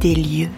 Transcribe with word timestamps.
Des 0.00 0.14
lieux. 0.14 0.48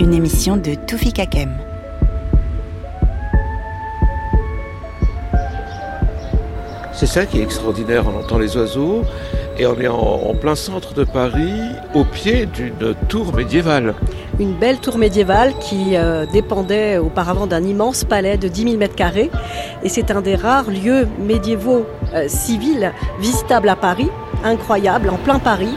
Une 0.00 0.12
émission 0.12 0.56
de 0.56 0.74
Toufi 0.74 1.12
Kakem. 1.12 1.56
C'est 6.92 7.06
ça 7.06 7.26
qui 7.26 7.38
est 7.38 7.42
extraordinaire, 7.42 8.04
on 8.08 8.18
entend 8.18 8.38
les 8.38 8.56
oiseaux 8.56 9.04
et 9.56 9.66
on 9.66 9.78
est 9.78 9.88
en, 9.88 10.34
plein 10.34 10.54
centre 10.54 10.94
de 10.94 11.04
Paris, 11.04 11.52
au 11.94 12.04
pied 12.04 12.46
d'une 12.46 12.94
tour 13.08 13.34
médiévale. 13.34 13.94
Une 14.38 14.54
belle 14.54 14.78
tour 14.80 14.98
médiévale 14.98 15.52
qui 15.60 15.96
euh, 15.96 16.26
dépendait 16.26 16.98
auparavant 16.98 17.46
d'un 17.46 17.62
immense 17.62 18.04
palais 18.04 18.36
de 18.38 18.48
10 18.48 18.62
000 18.62 18.76
mètres 18.78 18.96
carrés 18.96 19.30
et 19.82 19.88
c'est 19.88 20.10
un 20.10 20.22
des 20.22 20.34
rares 20.34 20.70
lieux 20.70 21.06
médiévaux 21.18 21.84
euh, 22.14 22.26
civils 22.26 22.92
visitables 23.20 23.68
à 23.68 23.76
Paris, 23.76 24.08
incroyable, 24.44 25.10
en 25.10 25.16
plein 25.16 25.38
Paris. 25.38 25.74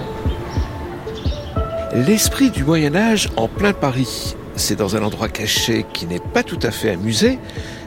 L'esprit 1.94 2.50
du 2.50 2.64
Moyen 2.64 2.96
Âge 2.96 3.30
en 3.38 3.48
plein 3.48 3.74
Paris, 3.74 4.36
c'est 4.56 4.76
dans 4.76 4.96
un 4.96 5.04
endroit 5.04 5.30
caché 5.30 5.86
qui 5.94 6.06
n'est 6.06 6.20
pas 6.20 6.44
tout 6.44 6.60
à 6.64 6.72
fait 6.72 6.92
un 6.92 6.98
musée, 6.98 7.40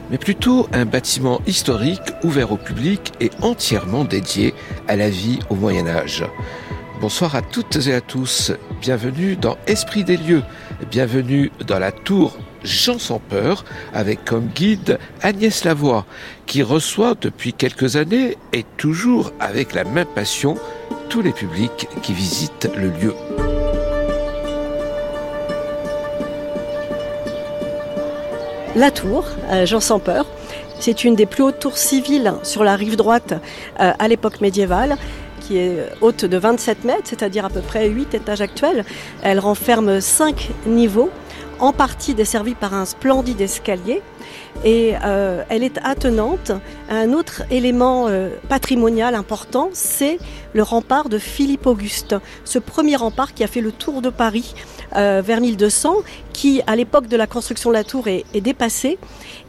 mais 0.09 0.17
plutôt 0.17 0.67
un 0.71 0.85
bâtiment 0.85 1.41
historique 1.45 2.13
ouvert 2.23 2.51
au 2.51 2.57
public 2.57 3.11
et 3.19 3.31
entièrement 3.41 4.05
dédié 4.05 4.53
à 4.87 4.95
la 4.95 5.09
vie 5.09 5.39
au 5.49 5.55
Moyen 5.55 5.87
Âge. 5.87 6.23
Bonsoir 7.01 7.35
à 7.35 7.41
toutes 7.41 7.87
et 7.87 7.93
à 7.93 8.01
tous, 8.01 8.51
bienvenue 8.81 9.35
dans 9.35 9.57
Esprit 9.67 10.03
des 10.03 10.17
lieux, 10.17 10.43
bienvenue 10.89 11.51
dans 11.67 11.79
la 11.79 11.91
tour 11.91 12.37
Jean 12.67 12.99
sans 12.99 13.19
peur 13.19 13.63
avec 13.93 14.25
comme 14.25 14.47
guide 14.47 14.99
Agnès 15.21 15.63
Lavoie 15.63 16.05
qui 16.45 16.61
reçoit 16.63 17.15
depuis 17.19 17.53
quelques 17.53 17.95
années 17.95 18.37
et 18.51 18.65
toujours 18.75 19.31
avec 19.39 19.73
la 19.73 19.85
même 19.85 20.07
passion 20.13 20.55
tous 21.09 21.21
les 21.21 21.31
publics 21.31 21.87
qui 22.03 22.13
visitent 22.13 22.69
le 22.75 22.89
lieu. 22.89 23.13
La 28.75 28.91
tour, 28.91 29.25
euh, 29.49 29.65
Jean 29.65 29.79
sans 29.79 29.99
peur, 29.99 30.25
c'est 30.79 31.05
une 31.05 31.15
des 31.15 31.25
plus 31.25 31.43
hautes 31.43 31.59
tours 31.59 31.77
civiles 31.77 32.33
sur 32.43 32.65
la 32.65 32.75
rive 32.75 32.97
droite 32.97 33.33
euh, 33.79 33.93
à 33.97 34.07
l'époque 34.09 34.41
médiévale 34.41 34.97
qui 35.39 35.57
est 35.57 35.89
haute 36.01 36.25
de 36.25 36.37
27 36.37 36.83
mètres, 36.83 37.03
c'est-à-dire 37.05 37.45
à 37.45 37.49
peu 37.49 37.61
près 37.61 37.87
8 37.87 38.13
étages 38.13 38.41
actuels. 38.41 38.83
Elle 39.23 39.39
renferme 39.39 40.01
5 40.01 40.49
niveaux, 40.65 41.09
en 41.59 41.73
partie 41.73 42.13
desservis 42.13 42.55
par 42.55 42.73
un 42.73 42.85
splendide 42.85 43.41
escalier 43.41 44.01
et 44.63 44.95
euh, 45.03 45.43
elle 45.49 45.63
est 45.63 45.77
attenante 45.83 46.51
à 46.89 46.95
un 46.95 47.13
autre 47.13 47.43
élément 47.51 48.07
euh, 48.07 48.29
patrimonial 48.49 49.15
important, 49.15 49.69
c'est 49.73 50.17
le 50.53 50.63
rempart 50.63 51.09
de 51.09 51.19
Philippe 51.19 51.67
Auguste, 51.67 52.15
ce 52.43 52.59
premier 52.59 52.95
rempart 52.95 53.33
qui 53.33 53.43
a 53.43 53.47
fait 53.47 53.61
le 53.61 53.71
tour 53.71 54.01
de 54.01 54.09
Paris 54.09 54.55
euh, 54.95 55.21
vers 55.23 55.41
1200, 55.41 55.97
qui 56.33 56.61
à 56.65 56.75
l'époque 56.75 57.07
de 57.07 57.17
la 57.17 57.27
construction 57.27 57.69
de 57.69 57.75
la 57.75 57.83
tour 57.83 58.07
est, 58.07 58.25
est 58.33 58.41
dépassé. 58.41 58.97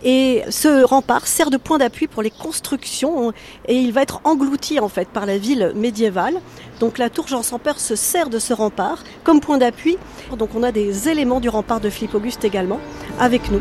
Et 0.05 0.43
ce 0.51 0.85
rempart 0.85 1.27
sert 1.27 1.51
de 1.51 1.57
point 1.57 1.79
d'appui 1.79 2.07
pour 2.07 2.23
les 2.23 2.31
constructions 2.31 3.33
et 3.67 3.77
il 3.77 3.93
va 3.93 4.03
être 4.03 4.21
englouti 4.25 4.79
en 4.81 4.89
fait 4.89 5.09
par 5.09 5.27
la 5.27 5.39
ville 5.39 5.73
médiévale. 5.75 6.35
Donc 6.81 6.99
la 6.99 7.11
tour 7.11 7.27
Jean 7.27 7.43
sans 7.43 7.61
se 7.77 7.97
sert 7.97 8.31
de 8.31 8.39
ce 8.39 8.53
rempart 8.53 9.03
comme 9.25 9.41
point 9.41 9.59
d'appui. 9.59 9.97
Donc 10.37 10.51
on 10.55 10.63
a 10.63 10.73
des 10.73 11.09
éléments 11.09 11.41
du 11.41 11.49
rempart 11.49 11.81
de 11.81 11.91
Philippe 11.91 12.15
Auguste 12.15 12.45
également 12.45 12.81
avec 13.19 13.51
nous. 13.51 13.61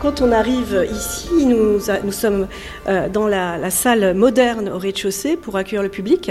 Quand 0.00 0.20
on 0.20 0.32
arrive 0.32 0.86
ici, 0.92 1.46
nous, 1.46 1.80
sommes 2.10 2.48
euh, 2.88 3.08
dans 3.08 3.26
la, 3.26 3.70
salle 3.70 4.14
moderne 4.14 4.68
au 4.68 4.78
rez-de-chaussée 4.78 5.36
pour 5.36 5.56
accueillir 5.56 5.82
le 5.82 5.88
public. 5.88 6.30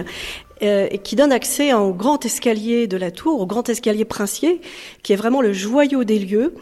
Euh, 0.62 0.88
qui 0.90 1.16
donne 1.16 1.32
accès 1.32 1.74
au 1.74 1.94
grand 1.94 2.26
escalier 2.26 2.86
de 2.86 2.98
la 2.98 3.12
tour, 3.12 3.40
au 3.40 3.46
grand 3.46 3.70
escalier 3.70 4.04
princier, 4.04 4.60
qui 5.04 5.14
est 5.14 5.16
vraiment 5.16 5.42
le 5.42 5.54
joyau 5.54 6.04
des 6.04 6.20
lieux. 6.20 6.54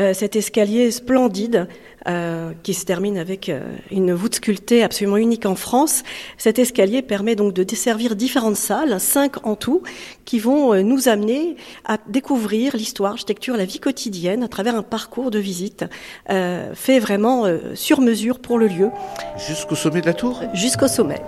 Euh, 0.00 0.12
cet 0.12 0.34
escalier 0.34 0.90
splendide 0.90 1.68
euh, 2.08 2.52
qui 2.62 2.74
se 2.74 2.84
termine 2.84 3.18
avec 3.18 3.48
euh, 3.48 3.60
une 3.90 4.12
voûte 4.12 4.36
sculptée 4.36 4.82
absolument 4.82 5.16
unique 5.16 5.44
en 5.44 5.56
France. 5.56 6.04
Cet 6.38 6.58
escalier 6.58 7.02
permet 7.02 7.34
donc 7.34 7.52
de 7.52 7.62
desservir 7.62 8.14
différentes 8.14 8.56
salles, 8.56 9.00
cinq 9.00 9.44
en 9.44 9.56
tout, 9.56 9.82
qui 10.24 10.38
vont 10.38 10.72
euh, 10.72 10.82
nous 10.82 11.08
amener 11.08 11.56
à 11.84 11.98
découvrir 12.06 12.76
l'histoire, 12.76 13.12
l'architecture, 13.12 13.56
la 13.56 13.64
vie 13.64 13.80
quotidienne 13.80 14.42
à 14.42 14.48
travers 14.48 14.76
un 14.76 14.82
parcours 14.82 15.30
de 15.30 15.38
visite 15.38 15.84
fait 16.28 16.98
vraiment 16.98 17.44
sur 17.74 18.00
mesure 18.00 18.38
pour 18.38 18.58
le 18.58 18.66
lieu. 18.66 18.90
Jusqu'au 19.48 19.74
sommet 19.74 20.00
de 20.00 20.06
la 20.06 20.14
tour? 20.14 20.42
Jusqu'au 20.54 20.88
sommet. 20.88 21.20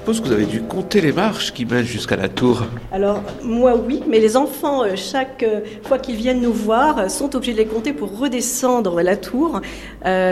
Suppose 0.00 0.20
que 0.22 0.28
vous 0.28 0.32
avez 0.32 0.46
dû 0.46 0.62
compter 0.62 1.02
les 1.02 1.12
marches 1.12 1.52
qui 1.52 1.66
mènent 1.66 1.84
jusqu'à 1.84 2.16
la 2.16 2.30
tour. 2.30 2.64
Alors, 2.90 3.22
moi 3.42 3.76
oui, 3.76 4.02
mais 4.08 4.18
les 4.18 4.34
enfants, 4.34 4.82
euh, 4.82 4.96
chaque 4.96 5.42
euh, 5.42 5.60
fois 5.82 5.98
qu'ils 5.98 6.16
viennent 6.16 6.40
nous 6.40 6.54
voir, 6.54 6.98
euh, 6.98 7.08
sont 7.08 7.36
obligés 7.36 7.52
de 7.52 7.58
les 7.58 7.66
compter 7.66 7.92
pour 7.92 8.18
redescendre 8.18 9.02
la 9.02 9.16
tour. 9.16 9.60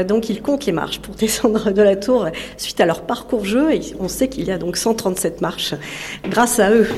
donc, 0.08 0.30
ils 0.30 0.40
comptent 0.40 0.64
les 0.64 0.72
marches 0.72 1.00
pour 1.00 1.14
descendre 1.26 1.70
de 1.70 1.82
la 1.82 1.96
tour 1.96 2.28
suite 2.56 2.80
à 2.80 2.86
leur 2.86 3.02
parcours 3.02 3.44
jeu. 3.44 3.70
Et 3.74 3.80
on 4.00 4.08
sait 4.08 4.28
qu'il 4.28 4.44
y 4.44 4.50
a 4.50 4.56
donc 4.56 4.78
137 4.78 5.42
marches 5.42 5.74
grâce 6.24 6.58
à 6.60 6.70
eux. 6.70 6.88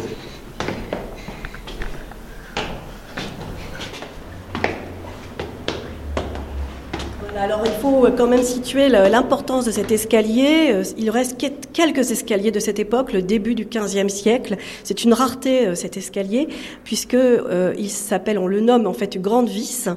Alors 7.36 7.62
il 7.64 7.72
faut 7.90 8.06
quand 8.16 8.28
même 8.28 8.42
situer 8.42 8.88
l'importance 8.88 9.64
de 9.64 9.70
cet 9.72 9.90
escalier. 9.90 10.70
Euh, 10.72 10.84
il 10.96 11.10
reste 11.10 11.36
quelques 11.72 12.10
escaliers 12.10 12.52
de 12.52 12.60
cette 12.60 12.78
époque, 12.78 13.12
le 13.12 13.22
début 13.22 13.54
du 13.54 13.64
XVe 13.64 14.08
siècle. 14.08 14.56
C'est 14.84 15.02
une 15.04 15.12
rareté 15.12 15.66
euh, 15.66 15.74
cet 15.74 15.96
escalier 15.96 16.48
puisque 16.84 17.14
euh, 17.14 17.74
il 17.78 17.90
s'appelle, 17.90 18.38
on 18.38 18.46
le 18.46 18.60
nomme 18.60 18.86
en 18.86 18.92
fait 18.92 19.18
grande 19.18 19.48
vis 19.48 19.88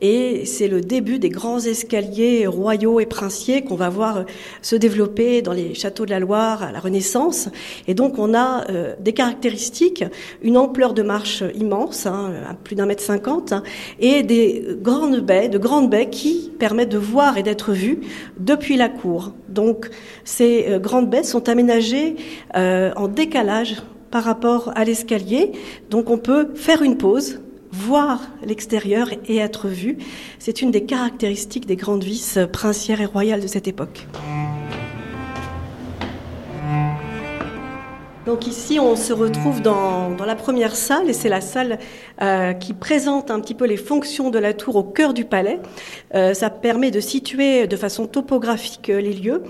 et 0.00 0.44
c'est 0.44 0.68
le 0.68 0.80
début 0.80 1.18
des 1.18 1.28
grands 1.28 1.60
escaliers 1.60 2.46
royaux 2.46 3.00
et 3.00 3.06
princiers 3.06 3.62
qu'on 3.62 3.76
va 3.76 3.88
voir 3.88 4.24
se 4.62 4.76
développer 4.76 5.42
dans 5.42 5.52
les 5.52 5.74
châteaux 5.74 6.04
de 6.04 6.10
la 6.10 6.20
Loire 6.20 6.62
à 6.62 6.72
la 6.72 6.80
Renaissance. 6.80 7.48
Et 7.86 7.94
donc 7.94 8.18
on 8.18 8.34
a 8.34 8.68
euh, 8.70 8.94
des 9.00 9.12
caractéristiques, 9.12 10.04
une 10.42 10.56
ampleur 10.56 10.94
de 10.94 11.02
marche 11.02 11.44
immense, 11.54 12.06
hein, 12.06 12.32
plus 12.64 12.76
d'un 12.76 12.86
mètre 12.86 13.02
cinquante, 13.02 13.52
hein, 13.52 13.62
et 14.00 14.22
des 14.22 14.64
grandes 14.82 15.20
baies, 15.20 15.48
de 15.48 15.58
grandes 15.58 15.90
baies 15.90 16.10
qui 16.10 16.52
permettent 16.58 16.92
de 16.92 16.98
voir 16.98 17.38
et 17.38 17.42
d'être 17.42 17.72
vues 17.72 18.00
depuis 18.38 18.76
la 18.76 18.88
cour. 18.88 19.32
Donc 19.48 19.90
ces 20.24 20.66
euh, 20.68 20.78
grandes 20.78 21.08
baies 21.08 21.24
sont 21.24 21.48
aménagées 21.48 22.16
euh, 22.56 22.92
en 22.96 23.08
décalage 23.08 23.76
par 24.10 24.24
rapport 24.24 24.72
à 24.74 24.84
l'escalier. 24.84 25.52
Donc 25.90 26.10
on 26.10 26.18
peut 26.18 26.48
faire 26.54 26.82
une 26.82 26.96
pause 26.96 27.40
voir 27.74 28.20
l'extérieur 28.44 29.10
et 29.26 29.38
être 29.38 29.68
vu. 29.68 29.98
C'est 30.38 30.62
une 30.62 30.70
des 30.70 30.84
caractéristiques 30.84 31.66
des 31.66 31.76
grandes 31.76 32.04
vis 32.04 32.38
princières 32.52 33.00
et 33.00 33.06
royales 33.06 33.40
de 33.40 33.46
cette 33.46 33.68
époque. 33.68 34.06
Donc 38.26 38.46
ici, 38.46 38.80
on 38.80 38.96
se 38.96 39.12
retrouve 39.12 39.60
dans, 39.60 40.16
la 40.24 40.34
première 40.34 40.76
salle, 40.76 41.10
et 41.10 41.12
c'est 41.12 41.28
la 41.28 41.42
salle 41.42 41.78
euh, 42.22 42.54
qui 42.54 42.72
présente 42.72 43.30
un 43.30 43.38
petit 43.38 43.52
peu 43.54 43.66
les 43.66 43.76
fonctions 43.76 44.30
de 44.30 44.38
la 44.38 44.54
tour 44.54 44.76
au 44.76 44.82
cœur 44.82 45.12
du 45.12 45.26
palais. 45.26 45.60
Euh, 46.14 46.32
ça 46.32 46.48
permet 46.48 46.90
de 46.90 47.00
situer 47.00 47.66
de 47.66 47.76
façon 47.76 48.06
topographique 48.06 48.88
les 48.88 49.12
lieux, 49.12 49.42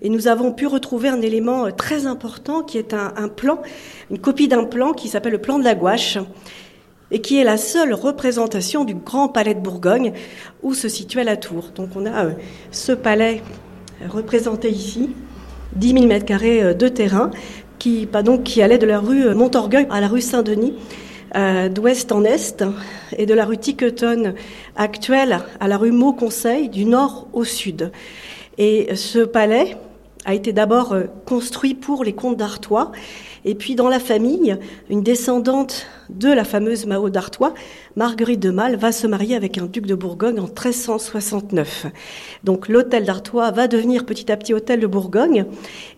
et 0.00 0.08
nous 0.08 0.28
avons 0.28 0.52
pu 0.52 0.66
retrouver 0.66 1.10
un 1.10 1.20
élément 1.20 1.70
très 1.72 2.06
important 2.06 2.62
qui 2.62 2.78
est 2.78 2.94
un 2.94 3.28
plan, 3.28 3.60
une 4.10 4.18
copie 4.18 4.48
d'un 4.48 4.64
plan 4.64 4.92
qui 4.92 5.08
s'appelle 5.08 5.32
le 5.32 5.40
plan 5.40 5.58
de 5.58 5.64
la 5.64 5.74
gouache, 5.74 6.16
et 7.12 7.20
qui 7.20 7.38
est 7.38 7.44
la 7.44 7.58
seule 7.58 7.94
représentation 7.94 8.84
du 8.84 8.94
grand 8.94 9.28
palais 9.28 9.54
de 9.54 9.60
Bourgogne 9.60 10.12
où 10.62 10.74
se 10.74 10.88
situait 10.88 11.24
la 11.24 11.36
tour. 11.36 11.70
Donc 11.76 11.90
on 11.94 12.06
a 12.06 12.24
euh, 12.24 12.30
ce 12.72 12.92
palais 12.92 13.42
représenté 14.08 14.70
ici, 14.70 15.10
10 15.76 15.92
000 15.92 16.06
mètres 16.06 16.24
carrés 16.24 16.62
euh, 16.62 16.74
de 16.74 16.88
terrain, 16.88 17.30
qui, 17.78 18.08
donc, 18.24 18.44
qui 18.44 18.62
allait 18.62 18.78
de 18.78 18.86
la 18.86 18.98
rue 18.98 19.26
euh, 19.26 19.34
Montorgueil 19.34 19.86
à 19.90 20.00
la 20.00 20.08
rue 20.08 20.22
Saint-Denis, 20.22 20.74
d'ouest 21.70 22.12
en 22.12 22.24
est, 22.24 22.62
et 23.16 23.24
de 23.24 23.32
la 23.32 23.46
rue 23.46 23.56
Tiquetonne 23.56 24.34
actuelle 24.76 25.38
à 25.60 25.68
la 25.68 25.78
rue 25.78 25.90
Mauconseil, 25.90 26.68
du 26.68 26.84
nord 26.84 27.26
au 27.32 27.44
sud. 27.44 27.90
Et 28.58 28.94
ce 28.96 29.20
palais 29.20 29.78
a 30.24 30.34
été 30.34 30.52
d'abord 30.52 30.94
construit 31.26 31.74
pour 31.74 32.04
les 32.04 32.12
comtes 32.12 32.36
d'Artois. 32.36 32.92
Et 33.44 33.56
puis 33.56 33.74
dans 33.74 33.88
la 33.88 33.98
famille, 33.98 34.56
une 34.88 35.02
descendante 35.02 35.86
de 36.10 36.28
la 36.28 36.44
fameuse 36.44 36.86
Mao 36.86 37.10
d'Artois, 37.10 37.54
Marguerite 37.96 38.38
de 38.38 38.50
Malle, 38.50 38.76
va 38.76 38.92
se 38.92 39.06
marier 39.06 39.34
avec 39.34 39.58
un 39.58 39.66
duc 39.66 39.86
de 39.86 39.96
Bourgogne 39.96 40.38
en 40.38 40.44
1369. 40.44 41.86
Donc 42.44 42.68
l'hôtel 42.68 43.04
d'Artois 43.04 43.50
va 43.50 43.66
devenir 43.66 44.06
petit 44.06 44.30
à 44.30 44.36
petit 44.36 44.54
hôtel 44.54 44.78
de 44.78 44.86
Bourgogne. 44.86 45.46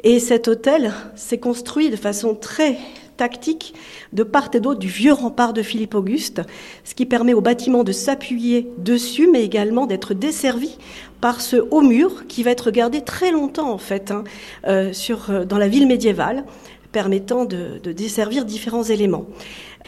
Et 0.05 0.21
cet 0.21 0.49
hôtel 0.49 0.93
s'est 1.17 1.39
construit 1.39 1.91
de 1.91 1.97
façon 1.97 2.35
très 2.35 2.79
tactique 3.17 3.75
de 4.13 4.23
part 4.23 4.51
et 4.55 4.61
d'autre 4.61 4.81
du 4.81 4.89
vieux 4.89 5.13
rempart 5.13 5.53
de 5.53 5.63
Philippe 5.63 5.95
Auguste, 5.95 6.43
ce 6.85 6.95
qui 6.95 7.07
permet 7.07 7.35
au 7.35 7.41
bâtiment 7.41 7.85
de 7.85 7.93
s'appuyer 7.93 8.69
dessus, 8.79 9.29
mais 9.31 9.43
également 9.43 9.87
d'être 9.87 10.15
desservi 10.15 10.77
par 11.21 11.41
ce 11.41 11.57
haut 11.57 11.83
mur 11.83 12.27
qui 12.27 12.43
va 12.43 12.51
être 12.51 12.71
gardé 12.71 13.01
très 13.01 13.31
longtemps 13.31 13.71
en 13.71 13.79
fait 13.79 14.11
hein, 14.11 14.25
euh, 14.67 14.93
euh, 15.31 15.45
dans 15.45 15.59
la 15.59 15.69
ville 15.69 15.87
médiévale, 15.87 16.45
permettant 16.93 17.45
de 17.45 17.79
desservir 17.93 18.45
différents 18.45 18.85
éléments. 18.85 19.27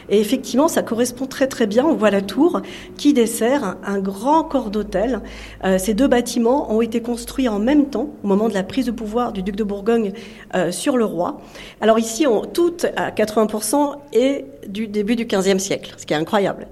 Et 0.09 0.19
effectivement, 0.19 0.67
ça 0.67 0.83
correspond 0.83 1.25
très 1.25 1.47
très 1.47 1.67
bien. 1.67 1.85
On 1.85 1.95
voit 1.95 2.11
la 2.11 2.21
tour 2.21 2.61
qui 2.97 3.13
dessert 3.13 3.77
un, 3.85 3.99
grand 3.99 4.43
corps 4.43 4.69
d'hôtel. 4.69 5.21
Euh, 5.63 5.77
ces 5.77 5.93
deux 5.93 6.07
bâtiments 6.07 6.71
ont 6.71 6.81
été 6.81 7.01
construits 7.01 7.49
en 7.49 7.59
même 7.59 7.87
temps 7.87 8.09
au 8.23 8.27
moment 8.27 8.47
de 8.47 8.53
la 8.53 8.63
prise 8.63 8.85
de 8.85 8.91
pouvoir 8.91 9.33
du 9.33 9.43
duc 9.43 9.55
de 9.55 9.63
Bourgogne 9.63 10.13
euh, 10.55 10.71
sur 10.71 10.97
le 10.97 11.05
roi. 11.05 11.41
Alors 11.81 11.99
ici, 11.99 12.27
on, 12.27 12.41
tout 12.41 12.75
à 12.95 13.11
80% 13.11 13.95
est 14.13 14.45
du 14.67 14.87
début 14.87 15.15
du 15.15 15.25
XVe 15.25 15.57
siècle, 15.59 15.93
ce 15.97 16.05
qui 16.05 16.13
est 16.13 16.17
incroyable. 16.17 16.67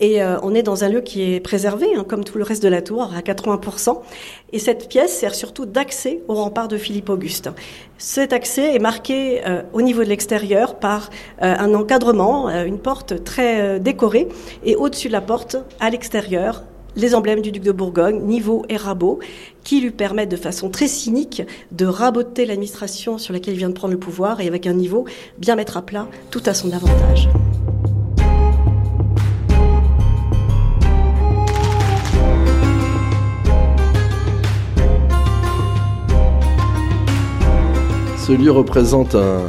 Et 0.00 0.22
euh, 0.22 0.38
on 0.42 0.54
est 0.54 0.62
dans 0.62 0.84
un 0.84 0.88
lieu 0.88 1.00
qui 1.00 1.22
est 1.22 1.40
préservé, 1.40 1.86
hein, 1.96 2.04
comme 2.08 2.24
tout 2.24 2.38
le 2.38 2.44
reste 2.44 2.62
de 2.62 2.68
la 2.68 2.82
tour, 2.82 3.10
à 3.14 3.20
80%. 3.20 4.00
Et 4.52 4.58
cette 4.58 4.88
pièce 4.88 5.16
sert 5.16 5.34
surtout 5.34 5.66
d'accès 5.66 6.22
au 6.28 6.34
rempart 6.34 6.68
de 6.68 6.76
Philippe 6.76 7.08
Auguste. 7.08 7.50
Cet 7.98 8.32
accès 8.32 8.74
est 8.74 8.78
marqué 8.78 9.46
euh, 9.46 9.62
au 9.72 9.82
niveau 9.82 10.02
de 10.02 10.08
l'extérieur 10.08 10.78
par 10.78 11.10
euh, 11.42 11.54
un 11.58 11.74
encadrement, 11.74 12.48
une 12.48 12.78
porte 12.78 13.22
très 13.24 13.78
décorée, 13.80 14.28
et 14.64 14.76
au-dessus 14.76 15.08
de 15.08 15.12
la 15.12 15.20
porte, 15.20 15.56
à 15.80 15.90
l'extérieur, 15.90 16.62
les 16.96 17.14
emblèmes 17.14 17.40
du 17.40 17.52
duc 17.52 17.62
de 17.62 17.72
Bourgogne, 17.72 18.20
Niveau 18.22 18.64
et 18.68 18.76
Rabot, 18.76 19.20
qui 19.64 19.80
lui 19.80 19.90
permettent 19.90 20.30
de 20.30 20.36
façon 20.36 20.68
très 20.68 20.88
cynique 20.88 21.42
de 21.70 21.86
raboter 21.86 22.46
l'administration 22.46 23.18
sur 23.18 23.32
laquelle 23.32 23.54
il 23.54 23.58
vient 23.58 23.68
de 23.68 23.74
prendre 23.74 23.92
le 23.92 24.00
pouvoir 24.00 24.40
et 24.40 24.46
avec 24.46 24.66
un 24.66 24.74
niveau 24.74 25.06
bien 25.38 25.56
mettre 25.56 25.76
à 25.76 25.82
plat 25.82 26.08
tout 26.30 26.42
à 26.46 26.54
son 26.54 26.72
avantage. 26.72 27.28
Ce 38.18 38.30
lieu 38.30 38.52
représente 38.52 39.16
un, 39.16 39.40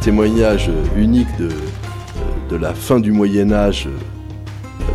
témoignage 0.00 0.70
unique 0.96 1.28
de, 1.38 1.50
de 2.48 2.56
la 2.56 2.74
fin 2.74 3.00
du 3.00 3.12
Moyen 3.12 3.52
Âge 3.52 3.88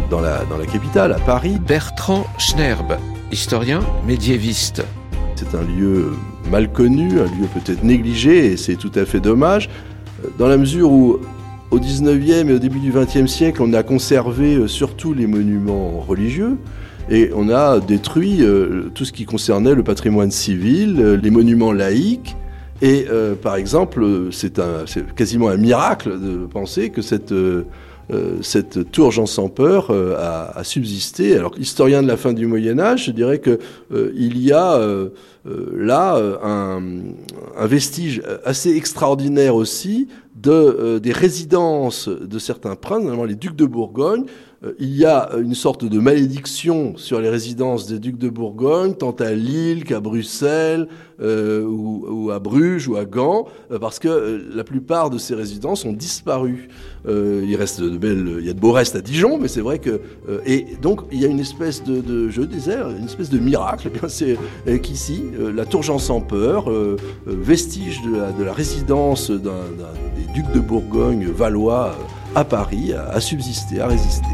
dans 0.09 0.21
la, 0.21 0.45
dans 0.45 0.57
la 0.57 0.65
capitale, 0.65 1.11
à 1.11 1.19
Paris. 1.19 1.57
Bertrand 1.65 2.25
Schnerb, 2.37 2.97
historien 3.31 3.79
médiéviste. 4.05 4.83
C'est 5.35 5.55
un 5.55 5.63
lieu 5.63 6.13
mal 6.49 6.71
connu, 6.71 7.19
un 7.19 7.25
lieu 7.25 7.47
peut-être 7.53 7.83
négligé, 7.83 8.53
et 8.53 8.57
c'est 8.57 8.75
tout 8.75 8.91
à 8.95 9.05
fait 9.05 9.19
dommage, 9.19 9.69
dans 10.37 10.47
la 10.47 10.57
mesure 10.57 10.91
où 10.91 11.19
au 11.71 11.79
19e 11.79 12.49
et 12.49 12.53
au 12.53 12.59
début 12.59 12.79
du 12.79 12.91
20e 12.91 13.27
siècle, 13.27 13.61
on 13.61 13.73
a 13.73 13.83
conservé 13.83 14.55
euh, 14.55 14.67
surtout 14.67 15.13
les 15.13 15.27
monuments 15.27 15.99
religieux, 15.99 16.57
et 17.09 17.31
on 17.35 17.49
a 17.49 17.79
détruit 17.79 18.41
euh, 18.41 18.89
tout 18.93 19.05
ce 19.05 19.11
qui 19.11 19.25
concernait 19.25 19.75
le 19.75 19.83
patrimoine 19.83 20.31
civil, 20.31 20.97
euh, 20.99 21.17
les 21.17 21.29
monuments 21.29 21.71
laïques, 21.71 22.35
et 22.81 23.07
par 23.41 23.55
exemple, 23.55 24.05
c'est 24.31 24.59
quasiment 25.15 25.47
un 25.47 25.55
miracle 25.55 26.19
de 26.19 26.45
penser 26.45 26.89
que 26.89 27.01
cette 27.01 27.31
euh, 27.31 27.65
cette 28.41 28.91
tour 28.91 29.11
Jean 29.11 29.25
sans 29.25 29.49
peur 29.49 29.87
euh, 29.89 30.15
a, 30.55 30.63
subsisté. 30.63 31.35
Alors, 31.35 31.57
historien 31.57 32.03
de 32.03 32.07
la 32.07 32.17
fin 32.17 32.33
du 32.33 32.45
Moyen 32.45 32.79
Âge, 32.79 33.05
je 33.05 33.11
dirais 33.11 33.39
que 33.39 33.59
euh, 33.91 34.11
il 34.15 34.39
y 34.39 34.51
a 34.51 34.79
là 35.45 36.15
un, 36.43 36.81
un, 37.57 37.67
vestige 37.67 38.21
assez 38.43 38.75
extraordinaire 38.75 39.55
aussi 39.55 40.07
de 40.35 40.99
des 40.99 41.11
résidences 41.11 42.09
de 42.09 42.39
certains 42.39 42.75
princes, 42.75 43.03
notamment 43.03 43.25
les 43.25 43.35
ducs 43.35 43.55
de 43.55 43.65
Bourgogne, 43.65 44.25
euh, 44.25 44.54
il 44.79 44.95
y 44.95 45.05
a 45.05 45.29
une 45.37 45.53
sorte 45.53 45.85
de 45.85 45.99
malédiction 45.99 46.93
sur 46.97 47.19
les 47.19 47.29
résidences 47.29 47.87
des 47.87 47.99
ducs 47.99 48.17
de 48.17 48.29
Bourgogne, 48.29 48.93
tant 48.93 49.11
à 49.11 49.31
Lille 49.31 49.83
qu'à 49.83 49.99
Bruxelles, 49.99 50.87
euh, 51.21 51.63
ou, 51.63 52.29
à 52.31 52.39
Bruges 52.39 52.89
ou 52.89 52.97
à 52.97 53.05
Gand, 53.05 53.47
euh, 53.71 53.79
parce 53.79 53.99
que 53.99 54.43
la 54.53 54.63
plupart 54.65 55.09
de 55.09 55.17
ces 55.17 55.33
résidences 55.33 55.85
ont 55.85 55.93
disparu. 55.93 56.67
il 57.07 57.55
reste 57.55 57.81
de 57.81 57.97
belles, 57.97 58.37
il 58.39 58.45
y 58.45 58.49
a 58.49 58.53
de 58.53 58.59
beaux 58.59 58.71
restes 58.71 58.95
à 58.95 59.01
Dijon, 59.01 59.37
mais 59.37 59.47
c'est 59.47 59.61
vrai 59.61 59.79
que 59.79 60.01
et 60.45 60.65
donc 60.81 61.01
il 61.11 61.21
y 61.21 61.25
a 61.25 61.27
une 61.27 61.39
espèce 61.39 61.83
de, 61.83 62.29
je 62.29 62.41
disais, 62.41 62.77
une 62.97 63.05
espèce 63.05 63.29
de 63.29 63.37
miracle. 63.37 63.89
C'est 64.07 64.37
qu'ici 64.81 65.23
la 65.55 65.65
tour 65.65 65.83
Jean 65.83 65.99
sans 65.99 66.21
peur, 66.21 66.65
vestige 67.25 68.01
de 68.01 68.17
la, 68.17 68.31
de 68.31 68.43
la 68.43 68.53
résidence 68.53 69.29
des 69.29 70.33
ducs 70.33 70.51
de 70.53 70.59
Bourgogne 70.59 71.27
valois 71.27 71.95
à 72.33 72.43
Paris, 72.43 72.93
a 72.93 73.19
subsisté, 73.19 73.79
a 73.79 73.87
résisté. 73.87 74.27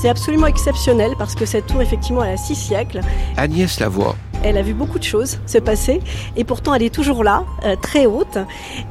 C'est 0.00 0.08
absolument 0.08 0.46
exceptionnel 0.46 1.14
parce 1.18 1.34
que 1.34 1.44
cette 1.44 1.66
tour, 1.66 1.82
effectivement, 1.82 2.22
elle 2.22 2.34
a 2.34 2.36
six 2.36 2.54
siècles. 2.54 3.00
Agnès 3.36 3.80
Lavoie. 3.80 4.14
Elle 4.44 4.56
a 4.56 4.62
vu 4.62 4.72
beaucoup 4.72 5.00
de 5.00 5.04
choses 5.04 5.40
se 5.44 5.58
passer 5.58 6.00
et 6.36 6.44
pourtant 6.44 6.72
elle 6.72 6.84
est 6.84 6.94
toujours 6.94 7.24
là, 7.24 7.42
euh, 7.64 7.74
très 7.74 8.06
haute. 8.06 8.38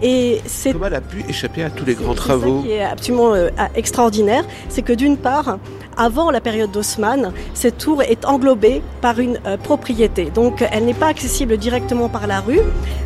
Et 0.01 0.41
c'est 0.45 0.73
comment 0.73 0.87
elle 0.87 0.95
a 0.95 1.01
pu 1.01 1.23
échapper 1.29 1.63
à 1.63 1.69
tous 1.69 1.85
les 1.85 1.95
grands 1.95 2.13
travaux 2.13 2.59
Ce 2.61 2.67
qui 2.67 2.73
est 2.73 2.83
absolument 2.83 3.33
euh, 3.33 3.49
extraordinaire, 3.75 4.43
c'est 4.67 4.81
que 4.81 4.91
d'une 4.91 5.15
part, 5.15 5.59
avant 5.97 6.31
la 6.31 6.41
période 6.41 6.71
d'Haussmann, 6.71 7.33
cette 7.53 7.79
tour 7.79 8.03
est 8.03 8.25
englobée 8.25 8.81
par 9.01 9.19
une 9.19 9.39
euh, 9.45 9.57
propriété. 9.57 10.25
Donc 10.25 10.63
elle 10.71 10.85
n'est 10.85 10.93
pas 10.93 11.07
accessible 11.07 11.57
directement 11.57 12.09
par 12.09 12.27
la 12.27 12.39
rue. 12.39 12.59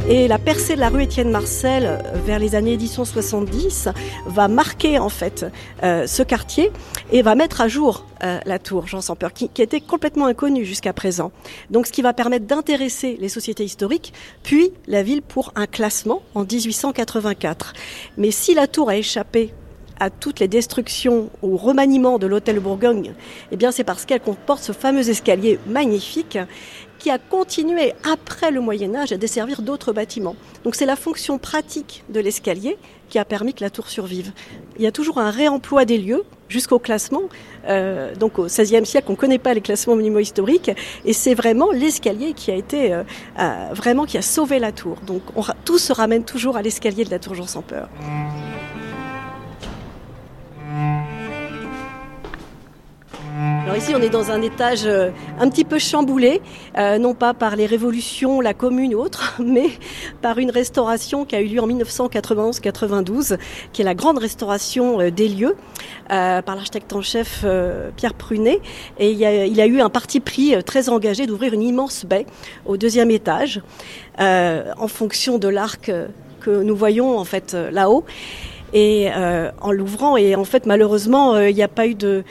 Et 0.10 0.28
la 0.28 0.38
percée 0.40 0.76
de 0.76 0.80
la 0.80 0.90
rue 0.90 1.04
Étienne 1.04 1.32
Marcel 1.32 1.86
euh, 1.86 1.98
vers 2.26 2.40
les 2.40 2.56
années 2.56 2.78
1870 2.78 3.90
va 4.26 4.48
marquer 4.48 5.00
en 5.00 5.10
fait 5.10 5.46
euh, 5.84 6.06
ce 6.06 6.24
quartier 6.24 6.72
et 7.12 7.22
va 7.22 7.36
mettre 7.36 7.62
à 7.62 7.68
jour 7.68 8.06
la 8.46 8.60
tour 8.60 8.86
Jean 8.86 9.02
sans 9.02 9.16
peur, 9.16 9.34
qui, 9.34 9.50
qui 9.50 9.64
était 9.64 9.82
complètement 9.82 10.28
inconnue 10.28 10.64
jusqu'à 10.64 10.94
présent. 10.94 11.32
Donc 11.72 11.88
ce 11.88 11.92
qui 11.92 12.04
va 12.04 12.14
permettre 12.14 12.46
d'intéresser 12.46 13.18
les 13.20 13.30
sociétés 13.30 13.64
historiques, 13.64 14.14
puis 14.44 14.74
la 14.86 15.02
ville 15.02 15.24
pour 15.24 15.52
un 15.56 15.66
classement 15.66 16.22
en 16.36 16.42
1884. 16.42 17.74
Mais 18.18 18.30
si 18.30 18.54
la 18.54 18.68
tour 18.68 18.90
a 18.90 18.96
échappé 18.98 19.56
à 20.02 20.10
toutes 20.10 20.40
les 20.40 20.48
destructions 20.48 21.30
ou 21.44 21.58
remaniements 21.58 22.18
de 22.18 22.26
l'hôtel 22.26 22.60
Bourgogne, 22.60 23.14
eh 23.52 23.56
bien 23.56 23.72
c'est 23.72 23.84
parce 23.84 24.06
qu'elle 24.06 24.20
comporte 24.20 24.64
ce 24.64 24.72
fameux 24.72 25.08
escalier 25.08 25.60
magnifique 25.68 26.40
qui 26.98 27.12
a 27.12 27.20
continué 27.20 27.94
après 28.04 28.50
le 28.50 28.62
Moyen 28.62 28.96
Âge 28.96 29.12
à 29.12 29.18
desservir 29.18 29.62
d'autres 29.62 29.94
bâtiments. 29.94 30.36
Donc 30.64 30.74
c'est 30.74 30.88
la 30.88 30.96
fonction 30.96 31.38
pratique 31.38 32.04
de 32.10 32.20
l'escalier 32.20 32.78
qui 33.10 33.20
a 33.20 33.26
permis 33.26 33.54
que 33.54 33.64
la 33.64 33.70
tour 33.70 33.90
survive. 33.90 34.32
Il 34.78 34.84
y 34.84 34.88
a 34.88 34.92
toujours 34.92 35.20
un 35.20 35.30
réemploi 35.30 35.86
des 35.86 36.00
lieux 36.00 36.24
jusqu'au 36.50 36.80
classement. 36.80 37.24
Euh, 37.68 38.16
donc 38.16 38.40
au 38.40 38.46
XVIe 38.46 38.86
siècle, 38.86 39.06
on 39.10 39.14
ne 39.14 39.18
connaît 39.18 39.38
pas 39.38 39.54
les 39.54 39.62
classements 39.62 39.96
monuments 39.96 40.20
historiques, 40.20 40.72
et 41.06 41.14
c'est 41.14 41.36
vraiment 41.36 41.72
l'escalier 41.72 42.34
qui 42.34 42.50
a 42.50 42.56
été 42.56 42.92
euh, 42.92 43.04
euh, 43.40 43.68
vraiment 43.74 44.06
qui 44.06 44.18
a 44.18 44.24
sauvé 44.24 44.58
la 44.58 44.72
tour. 44.72 44.98
Donc 45.06 45.22
on, 45.36 45.44
tout 45.64 45.78
se 45.78 45.94
ramène 45.94 46.24
toujours 46.24 46.58
à 46.58 46.64
l'escalier 46.64 47.06
de 47.06 47.12
la 47.12 47.20
tour 47.20 47.36
Jean 47.36 47.48
sans 47.48 47.62
peur. 47.62 47.88
On 53.90 54.02
est 54.02 54.10
dans 54.10 54.30
un 54.30 54.42
étage 54.42 54.86
euh, 54.86 55.10
un 55.40 55.50
petit 55.50 55.66
peu 55.66 55.80
chamboulé, 55.80 56.42
euh, 56.78 57.00
non 57.00 57.16
pas 57.16 57.34
par 57.34 57.56
les 57.56 57.66
révolutions, 57.66 58.40
la 58.40 58.54
commune 58.54 58.94
ou 58.94 59.00
autre, 59.00 59.36
mais 59.44 59.72
par 60.22 60.38
une 60.38 60.52
restauration 60.52 61.26
qui 61.26 61.36
a 61.36 61.42
eu 61.42 61.48
lieu 61.48 61.60
en 61.60 61.68
1991-92, 61.68 63.38
qui 63.74 63.82
est 63.82 63.86
la 63.86 63.96
grande 63.96 64.20
restauration 64.20 65.02
euh, 65.02 65.10
des 65.10 65.28
lieux, 65.28 65.56
par 66.08 66.56
l'architecte 66.56 66.92
en 66.94 67.02
chef 67.02 67.46
Pierre 67.96 68.14
Prunet. 68.14 68.60
Et 69.00 69.12
il 69.12 69.18
y, 69.18 69.26
a, 69.26 69.46
il 69.46 69.62
a 69.62 69.66
eu 69.66 69.80
un 69.80 69.90
parti 69.90 70.20
pris 70.20 70.62
très 70.66 70.90
engagé 70.90 71.26
d'ouvrir 71.26 71.54
une 71.54 71.62
immense 71.62 72.06
baie 72.06 72.26
au 72.66 72.76
deuxième 72.76 73.10
étage, 73.12 73.62
en 74.20 74.88
fonction 74.90 75.38
de 75.38 75.48
l'arc 75.48 75.90
que 76.42 76.64
nous 76.64 76.76
voyons 76.76 77.18
en 77.18 77.24
fait 77.24 77.56
là-haut. 77.72 78.04
Et 78.74 79.10
en 79.62 79.72
l'ouvrant. 79.72 80.18
Et 80.18 80.36
en 80.36 80.44
fait, 80.44 80.66
malheureusement, 80.66 81.38
il 81.40 81.56
n'y 81.56 81.64
a 81.64 81.68
pas 81.68 81.88
eu 81.88 81.96
de 81.96 82.24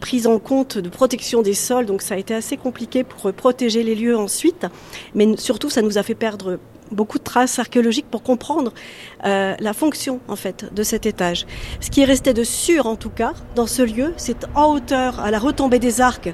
prise 0.00 0.26
en 0.26 0.38
compte 0.38 0.78
de 0.78 0.88
protection 0.88 1.42
des 1.42 1.54
sols, 1.54 1.86
donc 1.86 2.02
ça 2.02 2.14
a 2.14 2.18
été 2.18 2.34
assez 2.34 2.56
compliqué 2.56 3.04
pour 3.04 3.32
protéger 3.32 3.82
les 3.82 3.94
lieux 3.94 4.16
ensuite. 4.16 4.66
Mais 5.14 5.36
surtout, 5.36 5.70
ça 5.70 5.82
nous 5.82 5.98
a 5.98 6.02
fait 6.02 6.14
perdre 6.14 6.58
beaucoup 6.90 7.18
de 7.18 7.24
traces 7.24 7.58
archéologiques 7.58 8.10
pour 8.10 8.22
comprendre 8.22 8.72
euh, 9.24 9.54
la 9.58 9.72
fonction 9.72 10.20
en 10.28 10.36
fait 10.36 10.72
de 10.74 10.82
cet 10.82 11.06
étage. 11.06 11.46
Ce 11.80 11.90
qui 11.90 12.02
est 12.02 12.04
resté 12.04 12.34
de 12.34 12.44
sûr 12.44 12.86
en 12.86 12.96
tout 12.96 13.10
cas 13.10 13.32
dans 13.54 13.66
ce 13.66 13.82
lieu, 13.82 14.12
c'est 14.16 14.46
en 14.54 14.74
hauteur 14.74 15.20
à 15.20 15.30
la 15.30 15.38
retombée 15.38 15.78
des 15.78 16.00
arcs 16.00 16.32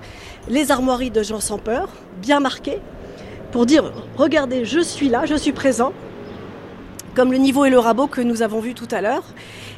les 0.49 0.71
armoiries 0.71 1.11
de 1.11 1.23
Jean 1.23 1.41
sans 1.41 1.59
peur, 1.59 1.89
bien 2.23 2.39
marquées, 2.41 2.79
pour 3.51 3.67
dire 3.67 3.93
regardez, 4.17 4.65
je 4.65 4.81
suis 4.81 5.09
là, 5.09 5.27
je 5.27 5.35
suis 5.35 5.53
présent, 5.53 5.93
comme 7.17 7.33
le 7.33 7.39
niveau 7.39 7.65
et 7.65 7.71
le 7.71 7.79
rabot 7.79 8.07
que 8.07 8.21
nous 8.21 8.43
avons 8.43 8.61
vu 8.61 8.75
tout 8.75 8.89
à 8.91 9.01
l'heure. 9.01 9.25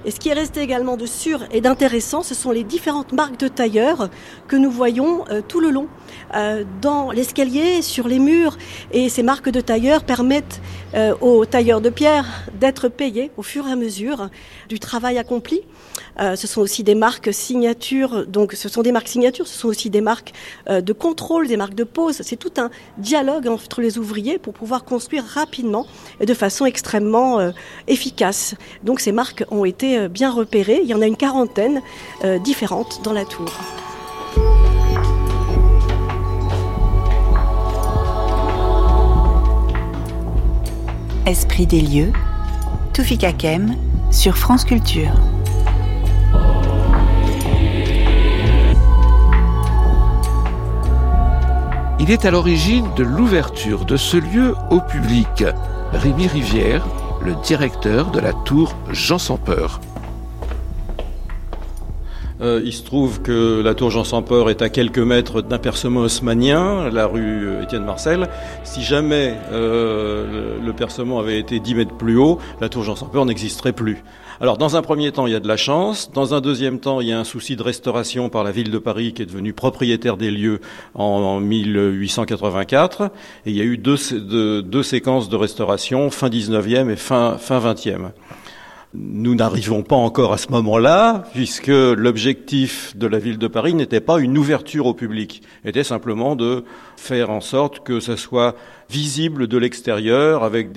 Et 0.05 0.11
ce 0.11 0.21
qui 0.21 0.29
est 0.29 0.35
resté 0.35 0.61
également 0.61 0.97
de 0.97 1.07
sûr 1.07 1.41
et 1.51 1.61
d'intéressant, 1.61 2.23
ce 2.23 2.35
sont 2.35 2.51
les 2.51 2.65
différentes 2.65 3.13
marques 3.13 3.39
de 3.39 3.49
tailleurs 3.49 4.11
que 4.47 4.57
nous 4.57 4.71
voyons 4.71 5.25
euh, 5.31 5.41
tout 5.47 5.61
le 5.61 5.71
long 5.71 5.89
euh, 6.35 6.65
dans 6.81 7.11
l'escalier, 7.11 7.83
sur 7.83 8.07
les 8.07 8.19
murs. 8.19 8.57
Et 8.93 9.09
ces 9.09 9.23
marques 9.23 9.49
de 9.49 9.61
tailleurs 9.61 10.05
permettent 10.05 10.61
euh, 10.95 11.15
aux 11.21 11.45
tailleurs 11.45 11.81
de 11.81 11.91
pierre 11.91 12.27
d'être 12.55 12.89
payés 12.89 13.31
au 13.37 13.43
fur 13.43 13.67
et 13.67 13.73
à 13.73 13.77
mesure 13.77 14.29
du 14.69 14.79
travail 14.79 15.19
accompli. 15.19 15.63
Ce 16.35 16.49
sont 16.49 16.61
aussi 16.61 16.83
des 16.83 16.97
marques 16.97 17.33
signatures, 17.33 18.27
donc 18.27 18.55
ce 18.55 18.69
sont 18.69 18.83
des 18.83 18.91
marques 18.91 19.07
signatures, 19.07 19.47
ce 19.47 19.57
sont 19.57 19.69
aussi 19.69 19.89
des 19.89 20.01
marques 20.01 20.33
de 20.69 20.93
contrôle, 20.93 21.47
des 21.47 21.57
marques 21.57 21.77
de 21.77 21.85
pose. 21.85 22.23
C'est 22.23 22.37
tout 22.37 22.51
un 22.57 22.71
dialogue 22.99 23.47
entre 23.47 23.81
les 23.81 23.99
ouvriers 23.99 24.39
pour 24.39 24.53
pouvoir 24.53 24.85
construire 24.85 25.23
rapidement 25.25 25.87
et 26.19 26.27
de 26.27 26.35
façon 26.35 26.67
extrêmement 26.67 27.53
efficace. 27.87 28.57
Donc 28.83 28.99
ces 28.99 29.13
marques 29.13 29.45
ont 29.53 29.65
été 29.65 29.88
bien 30.09 30.31
repérées. 30.31 30.81
Il 30.83 30.89
y 30.89 30.95
en 30.95 31.01
a 31.01 31.07
une 31.07 31.17
quarantaine 31.17 31.81
différentes 32.45 33.01
dans 33.05 33.13
la 33.13 33.25
tour. 33.25 33.49
Esprit 41.27 41.67
des 41.67 41.81
lieux, 41.83 42.13
Toufik 42.95 43.25
sur 44.11 44.37
France 44.37 44.65
Culture. 44.65 45.13
Il 52.01 52.11
est 52.11 52.25
à 52.25 52.31
l'origine 52.31 52.87
de 52.97 53.05
l'ouverture 53.05 53.85
de 53.85 53.99
ce 53.99 54.17
lieu 54.17 54.55
au 54.71 54.81
public. 54.81 55.45
Rémi 55.93 56.27
Rivière, 56.27 56.87
le 57.25 57.35
directeur 57.43 58.11
de 58.11 58.21
la 58.21 58.33
tour 58.33 58.75
Jean 58.91 59.19
sans 59.19 59.37
peur. 59.37 59.81
Euh, 62.41 62.61
il 62.65 62.73
se 62.73 62.85
trouve 62.85 63.21
que 63.21 63.61
la 63.63 63.75
tour 63.75 63.91
Jean 63.91 64.05
sans 64.05 64.23
peur 64.23 64.49
est 64.49 64.63
à 64.63 64.69
quelques 64.69 64.99
mètres 64.99 65.43
d'un 65.43 65.59
percement 65.59 66.01
haussmanien, 66.01 66.89
la 66.91 67.07
rue 67.07 67.63
Étienne 67.63 67.85
Marcel. 67.85 68.29
Si 68.63 68.83
jamais 68.83 69.35
euh, 69.51 70.59
le, 70.61 70.65
le, 70.65 70.73
percement 70.73 71.19
avait 71.19 71.41
été 71.41 71.59
10 71.59 71.75
mètres 71.75 71.97
plus 71.97 72.17
haut, 72.17 72.39
la 72.61 72.69
tour 72.69 72.85
Jean 72.85 72.95
sans 72.95 73.07
peur 73.07 73.25
n'existerait 73.25 73.73
plus. 73.73 74.05
Alors, 74.41 74.57
dans 74.57 74.77
un 74.77 74.83
premier 74.83 75.11
temps, 75.11 75.27
il 75.27 75.33
y 75.33 75.37
a 75.37 75.41
de 75.41 75.49
la 75.49 75.57
chance. 75.57 76.13
Dans 76.13 76.33
un 76.33 76.41
deuxième 76.41 76.79
temps, 76.79 77.01
il 77.01 77.09
y 77.09 77.13
a 77.13 77.19
un 77.19 77.25
souci 77.25 77.57
de 77.57 77.63
restauration 77.63 78.29
par 78.29 78.45
la 78.45 78.53
ville 78.53 78.71
de 78.71 78.79
Paris 78.79 79.13
qui 79.13 79.23
est 79.23 79.27
devenue 79.27 79.53
propriétaire 79.53 80.17
des 80.17 80.31
lieux 80.31 80.61
en, 80.95 81.41
1884. 81.41 83.11
Et 83.47 83.51
il 83.51 83.57
y 83.57 83.61
a 83.61 83.65
eu 83.65 83.79
deux, 83.79 83.97
séquences 84.85 85.29
de 85.29 85.35
restauration, 85.35 86.09
fin 86.11 86.29
19e 86.29 86.89
et 86.89 86.97
fin, 86.97 87.37
fin 87.37 87.59
20e. 87.59 88.11
Nous 88.95 89.35
n'arrivons 89.35 89.83
pas 89.83 89.97
encore 89.97 90.33
à 90.33 90.39
ce 90.39 90.51
moment-là, 90.51 91.25
puisque 91.35 91.67
l'objectif 91.67 92.97
de 92.97 93.07
la 93.07 93.19
ville 93.19 93.37
de 93.37 93.47
Paris 93.47 93.75
n'était 93.75 94.01
pas 94.01 94.19
une 94.19 94.39
ouverture 94.39 94.87
au 94.87 94.95
public, 94.95 95.43
était 95.67 95.85
simplement 95.85 96.37
de 96.37 96.65
faire 96.97 97.29
en 97.29 97.43
sorte 97.43 97.81
que 97.81 98.01
ce 98.01 98.17
soit 98.17 98.57
visible 98.89 99.47
de 99.47 99.59
l'extérieur, 99.59 100.43
avec 100.43 100.71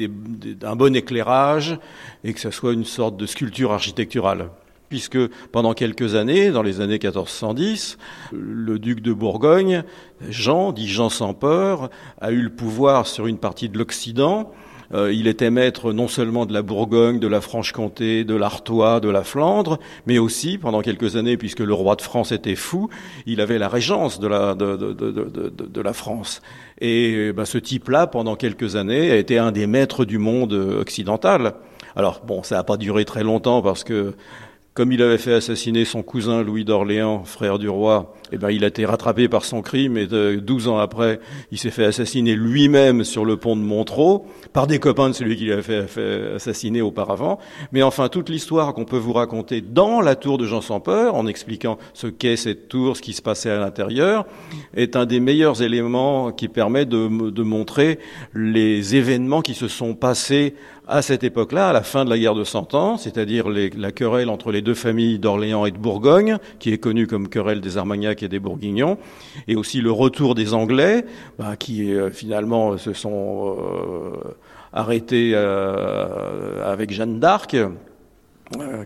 un 0.62 0.76
bon 0.76 0.94
éclairage, 0.94 1.80
et 2.26 2.34
que 2.34 2.42
ce 2.42 2.52
soit 2.52 2.74
une 2.74 2.84
sorte 2.84 3.16
de 3.16 3.26
sculpture 3.26 3.72
architecturale. 3.72 4.50
Puisque 4.90 5.30
pendant 5.54 5.74
quelques 5.74 6.16
années, 6.16 6.52
dans 6.52 6.64
les 6.64 6.82
années 6.82 7.00
1410, 7.00 7.98
le 8.34 8.78
duc 8.78 9.00
de 9.00 9.14
Bourgogne, 9.14 9.86
Jean, 10.28 10.74
dit 10.74 10.90
Jean 10.90 11.08
sans 11.08 11.34
peur, 11.34 11.90
a 12.20 12.32
eu 12.32 12.42
le 12.42 12.50
pouvoir 12.50 13.08
sur 13.08 13.28
une 13.28 13.38
partie 13.38 13.70
de 13.70 13.78
l'Occident, 13.78 14.52
euh, 14.94 15.14
il 15.14 15.28
était 15.28 15.50
maître 15.50 15.94
non 15.94 16.08
seulement 16.08 16.46
de 16.46 16.54
la 16.54 16.62
Bourgogne, 16.62 17.20
de 17.20 17.28
la 17.28 17.42
Franche-Comté, 17.42 18.24
de 18.24 18.36
l'Artois, 18.36 19.00
de 19.00 19.10
la 19.10 19.24
Flandre, 19.24 19.80
mais 20.06 20.18
aussi, 20.18 20.58
pendant 20.58 20.82
quelques 20.82 21.16
années, 21.16 21.38
puisque 21.38 21.60
le 21.60 21.74
roi 21.74 21.96
de 21.96 22.02
France 22.02 22.32
était 22.32 22.56
fou, 22.56 22.90
il 23.26 23.42
avait 23.42 23.58
la 23.58 23.70
régence 23.70 24.20
de 24.20 24.28
la, 24.28 24.56
de, 24.56 24.76
de, 24.76 24.94
de, 25.50 25.82
la 25.82 25.94
France. 25.94 26.42
Et 26.80 27.32
ben, 27.34 27.46
ce 27.46 27.58
type-là, 27.58 28.08
pendant 28.08 28.36
quelques 28.36 28.76
années, 28.76 29.12
a 29.12 29.16
été 29.16 29.38
un 29.38 29.52
des 29.52 29.68
maîtres 29.68 30.06
du 30.06 30.18
monde 30.18 30.54
occidental. 30.54 31.54
Alors 31.96 32.22
bon, 32.26 32.44
ça 32.44 32.56
n'a 32.56 32.64
pas 32.64 32.78
duré 32.78 33.06
très 33.06 33.24
longtemps 33.24 33.62
parce 33.62 33.84
que 33.84 34.14
comme 34.74 34.94
il 34.94 35.02
avait 35.02 35.18
fait 35.18 35.34
assassiner 35.34 35.84
son 35.84 36.02
cousin 36.02 36.44
Louis 36.44 36.64
d'Orléans, 36.64 37.26
frère 37.26 37.60
du 37.60 37.68
roi, 37.68 38.14
eh 38.32 38.38
ben, 38.38 38.52
il 38.52 38.64
a 38.64 38.68
été 38.68 38.86
rattrapé 38.86 39.28
par 39.28 39.44
son 39.44 39.62
crime 39.62 39.98
et 39.98 40.08
douze 40.38 40.70
ans 40.70 40.78
après, 40.78 41.20
il 41.52 41.58
s'est 41.58 41.72
fait 41.72 41.84
assassiner 41.84 42.36
lui-même 42.36 43.04
sur 43.04 43.26
le 43.26 43.36
pont 43.36 43.58
de 43.58 43.62
Montreux 43.62 44.22
par 44.54 44.68
des 44.68 44.80
copains 44.80 45.10
de 45.10 45.14
celui 45.14 45.36
qui 45.36 45.48
l'avait 45.48 45.88
fait, 45.88 46.36
assassiner 46.36 46.82
auparavant. 46.82 47.38
Mais 47.74 47.84
enfin, 47.84 48.08
toute 48.08 48.30
l'histoire 48.30 48.74
qu'on 48.74 48.86
peut 48.86 48.98
vous 48.98 49.12
raconter 49.12 49.60
dans 49.60 50.00
la 50.00 50.16
tour 50.16 50.38
de 50.38 50.46
Jean 50.46 50.62
sans 50.62 50.80
peur, 50.80 51.16
en 51.16 51.28
expliquant 51.28 51.78
ce 51.94 52.08
qu'est 52.08 52.38
cette 52.38 52.70
tour, 52.70 52.96
ce 52.96 53.02
qui 53.02 53.12
se 53.12 53.22
passait 53.22 53.52
à 53.52 53.60
l'intérieur, 53.60 54.26
est 54.74 54.96
un 54.96 55.06
des 55.06 55.20
meilleurs 55.20 55.62
éléments 55.62 56.32
qui 56.32 56.48
permet 56.48 56.86
de 56.86 57.44
montrer 57.44 58.00
les 58.34 58.96
événements 58.96 59.42
qui 59.42 59.54
se 59.54 59.68
sont 59.68 59.96
passés 59.96 60.56
à 60.92 61.02
cette 61.02 61.24
époque-là, 61.24 61.70
à 61.70 61.74
la 61.74 61.84
fin 61.84 62.04
de 62.04 62.10
la 62.10 62.20
guerre 62.20 62.36
de 62.36 62.44
Cent 62.44 62.74
Ans, 62.74 62.98
c'est-à-dire 62.98 63.48
la 63.50 63.92
querelle 63.94 64.30
entre 64.30 64.52
les 64.52 64.62
deux 64.62 64.74
familles 64.74 65.20
d'Orléans 65.20 65.66
et 65.66 65.72
de 65.72 65.78
Bourgogne, 65.78 66.38
qui 66.60 66.74
est 66.74 66.78
connue 66.78 67.08
comme 67.08 67.30
querelle 67.30 67.62
des 67.62 67.78
Armagnacs 67.78 68.24
et 68.24 68.28
des 68.28 68.40
Bourguignons, 68.40 68.98
et 69.48 69.56
aussi 69.56 69.80
le 69.80 69.92
retour 69.92 70.36
des 70.36 70.54
Anglais, 70.54 71.06
bah, 71.40 71.56
qui 71.56 71.94
euh, 71.94 72.12
finalement 72.12 72.78
se 72.78 72.92
sont 72.92 73.56
euh, 73.58 74.36
arrêtés 74.74 75.32
euh, 75.34 76.70
avec 76.70 76.92
Jeanne 76.92 77.22
d'Arc. 77.22 77.56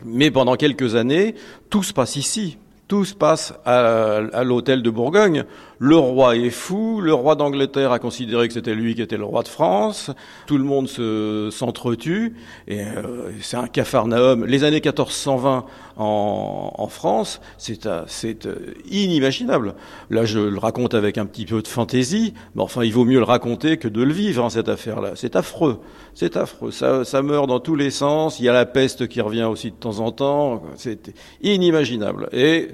Mais 0.06 0.30
pendant 0.30 0.58
quelques 0.58 0.94
années, 0.94 1.34
tout 1.72 1.82
se 1.82 1.92
passe 1.92 2.18
ici. 2.18 2.60
Tout 2.88 3.04
se 3.04 3.16
passe 3.16 3.56
à, 3.66 4.18
à 4.32 4.44
l'hôtel 4.44 4.84
de 4.84 4.92
Bourgogne. 4.92 5.46
Le 5.80 5.98
roi 5.98 6.38
est 6.38 6.50
fou, 6.50 7.02
le 7.02 7.14
roi 7.14 7.36
d'Angleterre 7.36 7.92
a 7.92 8.00
considéré 8.00 8.48
que 8.48 8.54
c'était 8.54 8.76
lui 8.76 8.96
qui 8.96 9.02
était 9.02 9.18
le 9.18 9.26
roi 9.26 9.44
de 9.44 9.48
France, 9.48 10.12
tout 10.48 10.58
le 10.58 10.64
monde 10.64 10.88
se, 10.88 11.50
s'entretue, 11.52 12.36
et 12.68 12.82
euh, 12.82 13.32
c'est 13.42 13.58
un 13.58 13.68
cafarnaum. 13.68 14.46
Les 14.46 14.64
années 14.64 14.82
1420 14.82 15.66
en, 15.98 16.72
en 16.78 16.88
France, 16.88 17.42
c'est, 17.58 17.86
euh, 17.86 18.04
c'est 18.08 18.46
euh, 18.46 18.74
inimaginable. 18.90 19.76
Là, 20.10 20.24
je 20.26 20.40
le 20.40 20.58
raconte 20.58 20.94
avec 20.94 21.18
un 21.18 21.26
petit 21.26 21.46
peu 21.46 21.62
de 21.62 21.68
fantaisie, 21.68 22.34
mais 22.56 22.64
enfin, 22.64 22.84
il 22.84 22.94
vaut 22.94 23.06
mieux 23.06 23.20
le 23.20 23.26
raconter 23.26 23.78
que 23.78 23.90
de 23.90 24.02
le 24.02 24.14
vivre, 24.14 24.44
en 24.44 24.50
cette 24.50 24.70
affaire-là. 24.70 25.12
C'est 25.16 25.36
affreux, 25.36 25.82
c'est 26.14 26.38
affreux. 26.38 26.72
Ça, 26.72 27.04
ça 27.04 27.22
meurt 27.22 27.48
dans 27.48 27.60
tous 27.60 27.76
les 27.76 27.92
sens, 27.92 28.40
il 28.40 28.46
y 28.46 28.50
a 28.50 28.54
la 28.54 28.66
peste 28.66 29.08
qui 29.08 29.20
revient 29.20 29.44
aussi 29.44 29.72
de 29.72 29.76
temps 29.76 30.00
en 30.00 30.12
temps, 30.12 30.64
c'est 30.78 31.14
inimaginable. 31.42 32.30
Et 32.32 32.70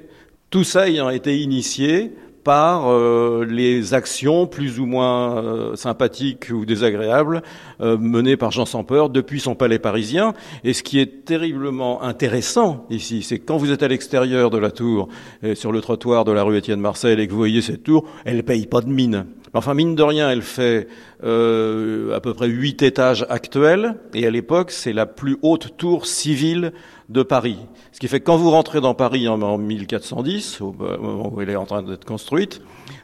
tout 0.52 0.64
ça 0.64 0.88
ayant 0.88 1.10
été 1.10 1.40
initié 1.40 2.12
par 2.44 2.90
euh, 2.90 3.46
les 3.48 3.94
actions 3.94 4.48
plus 4.48 4.80
ou 4.80 4.86
moins 4.86 5.38
euh, 5.38 5.76
sympathiques 5.76 6.48
ou 6.52 6.66
désagréables 6.66 7.42
euh, 7.82 7.98
menées 7.98 8.38
par 8.38 8.52
Jean 8.52 8.66
sans 8.66 8.86
depuis 9.10 9.40
son 9.40 9.56
palais 9.56 9.80
parisien. 9.80 10.34
Et 10.64 10.74
ce 10.74 10.84
qui 10.84 11.00
est 11.00 11.24
terriblement 11.24 12.04
intéressant 12.04 12.86
ici, 12.90 13.24
c'est 13.24 13.40
que 13.40 13.46
quand 13.46 13.58
vous 13.58 13.72
êtes 13.72 13.84
à 13.84 13.88
l'extérieur 13.88 14.50
de 14.50 14.58
la 14.58 14.72
tour, 14.72 15.08
sur 15.54 15.72
le 15.72 15.80
trottoir 15.80 16.26
de 16.26 16.32
la 16.32 16.44
rue 16.44 16.58
Étienne 16.58 16.82
Marcel, 16.82 17.20
et 17.20 17.28
que 17.28 17.32
vous 17.32 17.38
voyez 17.38 17.62
cette 17.62 17.84
tour, 17.84 18.06
elle 18.26 18.44
paye 18.44 18.66
pas 18.66 18.82
de 18.82 18.90
mine. 18.90 19.28
Enfin, 19.54 19.74
mine 19.74 19.96
de 19.96 20.04
rien, 20.04 20.30
elle 20.30 20.42
fait 20.42 20.88
à 21.22 22.20
peu 22.20 22.34
près 22.34 22.48
huit 22.48 22.82
étages 22.82 23.26
actuels, 23.30 23.96
et 24.14 24.26
à 24.28 24.32
l'époque, 24.32 24.72
c'est 24.72 24.94
la 24.94 25.06
plus 25.06 25.38
haute 25.42 25.78
tour 25.78 26.06
civile 26.06 26.74
de 27.08 27.24
Paris. 27.24 27.58
Qui 28.02 28.08
fait 28.08 28.20
que 28.20 28.26
quand 28.26 28.38
vous 28.38 28.50
rentrez 28.50 28.82
dans 28.82 28.96
Paris 28.96 29.28
en, 29.28 29.60
1410, 29.60 30.62
au 30.62 30.74
moment 30.74 31.32
où 31.32 31.40
elle 31.40 31.52
est 31.52 31.56
en 31.56 31.68
train 31.68 31.84
d'être 31.84 32.04
construite, 32.04 32.60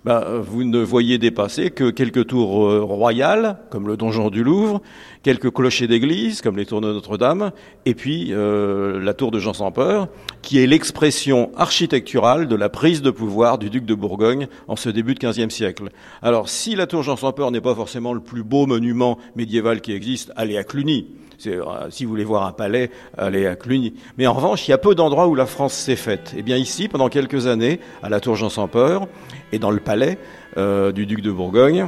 ben, 0.05 0.23
vous 0.39 0.63
ne 0.63 0.79
voyez 0.79 1.17
dépasser 1.17 1.71
que 1.71 1.89
quelques 1.89 2.27
tours 2.27 2.67
euh, 2.67 2.81
royales, 2.81 3.59
comme 3.69 3.87
le 3.87 3.97
donjon 3.97 4.29
du 4.29 4.43
Louvre, 4.43 4.81
quelques 5.23 5.51
clochers 5.51 5.87
d'église, 5.87 6.41
comme 6.41 6.57
les 6.57 6.65
tours 6.65 6.81
de 6.81 6.91
Notre-Dame, 6.91 7.51
et 7.85 7.93
puis 7.93 8.27
euh, 8.31 8.99
la 8.99 9.13
tour 9.13 9.31
de 9.31 9.39
Jean 9.39 9.53
sans 9.53 9.71
peur, 9.71 10.07
qui 10.41 10.59
est 10.59 10.67
l'expression 10.67 11.51
architecturale 11.57 12.47
de 12.47 12.55
la 12.55 12.69
prise 12.69 13.01
de 13.01 13.11
pouvoir 13.11 13.57
du 13.57 13.69
duc 13.69 13.85
de 13.85 13.95
Bourgogne 13.95 14.47
en 14.67 14.75
ce 14.75 14.89
début 14.89 15.15
de 15.15 15.27
XVe 15.27 15.49
siècle. 15.49 15.89
Alors 16.21 16.49
si 16.49 16.75
la 16.75 16.87
tour 16.87 17.03
Jean 17.03 17.15
sans 17.15 17.33
peur 17.33 17.51
n'est 17.51 17.61
pas 17.61 17.75
forcément 17.75 18.13
le 18.13 18.21
plus 18.21 18.43
beau 18.43 18.65
monument 18.65 19.17
médiéval 19.35 19.81
qui 19.81 19.91
existe, 19.91 20.31
allez 20.35 20.57
à 20.57 20.63
Cluny. 20.63 21.07
Euh, 21.45 21.61
si 21.89 22.03
vous 22.03 22.09
voulez 22.09 22.23
voir 22.23 22.45
un 22.45 22.51
palais, 22.51 22.89
allez 23.17 23.45
à 23.45 23.55
Cluny. 23.55 23.93
Mais 24.17 24.27
en 24.27 24.33
revanche, 24.33 24.67
il 24.67 24.71
y 24.71 24.73
a 24.73 24.77
peu 24.77 24.95
d'endroits 24.95 25.27
où 25.27 25.35
la 25.35 25.45
France 25.45 25.73
s'est 25.73 25.95
faite. 25.95 26.33
Eh 26.35 26.41
bien 26.41 26.57
ici, 26.57 26.87
pendant 26.87 27.09
quelques 27.09 27.47
années, 27.47 27.79
à 28.01 28.09
la 28.09 28.19
tour 28.19 28.35
Jean 28.35 28.49
sans 28.49 28.67
peur 28.67 29.07
et 29.51 29.59
dans 29.59 29.71
le 29.71 29.79
palais 29.79 30.17
euh, 30.57 30.91
du 30.91 31.05
duc 31.05 31.21
de 31.21 31.31
Bourgogne, 31.31 31.87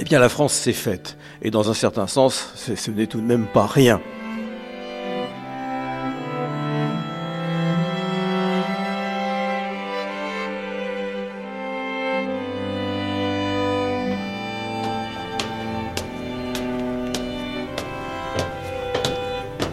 eh 0.00 0.04
bien 0.04 0.18
la 0.18 0.28
France 0.28 0.52
s'est 0.52 0.72
faite. 0.72 1.16
Et 1.42 1.50
dans 1.50 1.70
un 1.70 1.74
certain 1.74 2.06
sens, 2.06 2.52
ce 2.56 2.90
n'est 2.90 3.06
tout 3.06 3.20
de 3.20 3.26
même 3.26 3.46
pas 3.46 3.66
rien. 3.66 4.00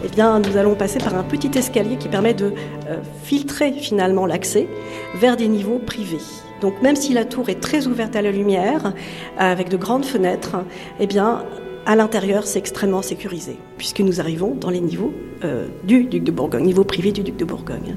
Eh 0.03 0.13
bien, 0.13 0.39
nous 0.39 0.57
allons 0.57 0.75
passer 0.75 0.97
par 0.97 1.15
un 1.15 1.23
petit 1.23 1.57
escalier 1.57 1.95
qui 1.95 2.09
permet 2.09 2.33
de 2.33 2.53
euh, 2.89 2.97
filtrer 3.23 3.71
finalement 3.71 4.25
l'accès 4.25 4.67
vers 5.15 5.37
des 5.37 5.47
niveaux 5.47 5.79
privés. 5.79 6.17
Donc 6.61 6.81
même 6.81 6.95
si 6.95 7.13
la 7.13 7.25
tour 7.25 7.49
est 7.49 7.59
très 7.59 7.87
ouverte 7.87 8.15
à 8.15 8.21
la 8.21 8.31
lumière, 8.31 8.93
avec 9.37 9.69
de 9.69 9.77
grandes 9.77 10.05
fenêtres, 10.05 10.57
eh 10.99 11.07
bien, 11.07 11.43
à 11.85 11.95
l'intérieur, 11.95 12.45
c'est 12.45 12.59
extrêmement 12.59 13.01
sécurisé, 13.01 13.57
puisque 13.77 14.01
nous 14.01 14.19
arrivons 14.19 14.53
dans 14.53 14.69
les 14.69 14.79
niveaux 14.79 15.13
euh, 15.43 15.67
du 15.83 16.03
duc 16.03 16.23
de 16.23 16.31
Bourgogne, 16.31 16.63
niveau 16.63 16.83
privé 16.83 17.11
du 17.11 17.23
duc 17.23 17.37
de 17.37 17.45
Bourgogne. 17.45 17.95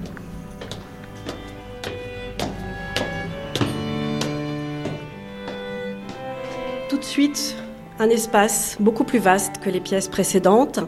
Tout 6.88 6.96
de 6.96 7.04
suite, 7.04 7.56
un 7.98 8.08
espace 8.08 8.78
beaucoup 8.80 9.04
plus 9.04 9.18
vaste 9.18 9.58
que 9.62 9.68
les 9.68 9.80
pièces 9.80 10.08
précédentes 10.08 10.80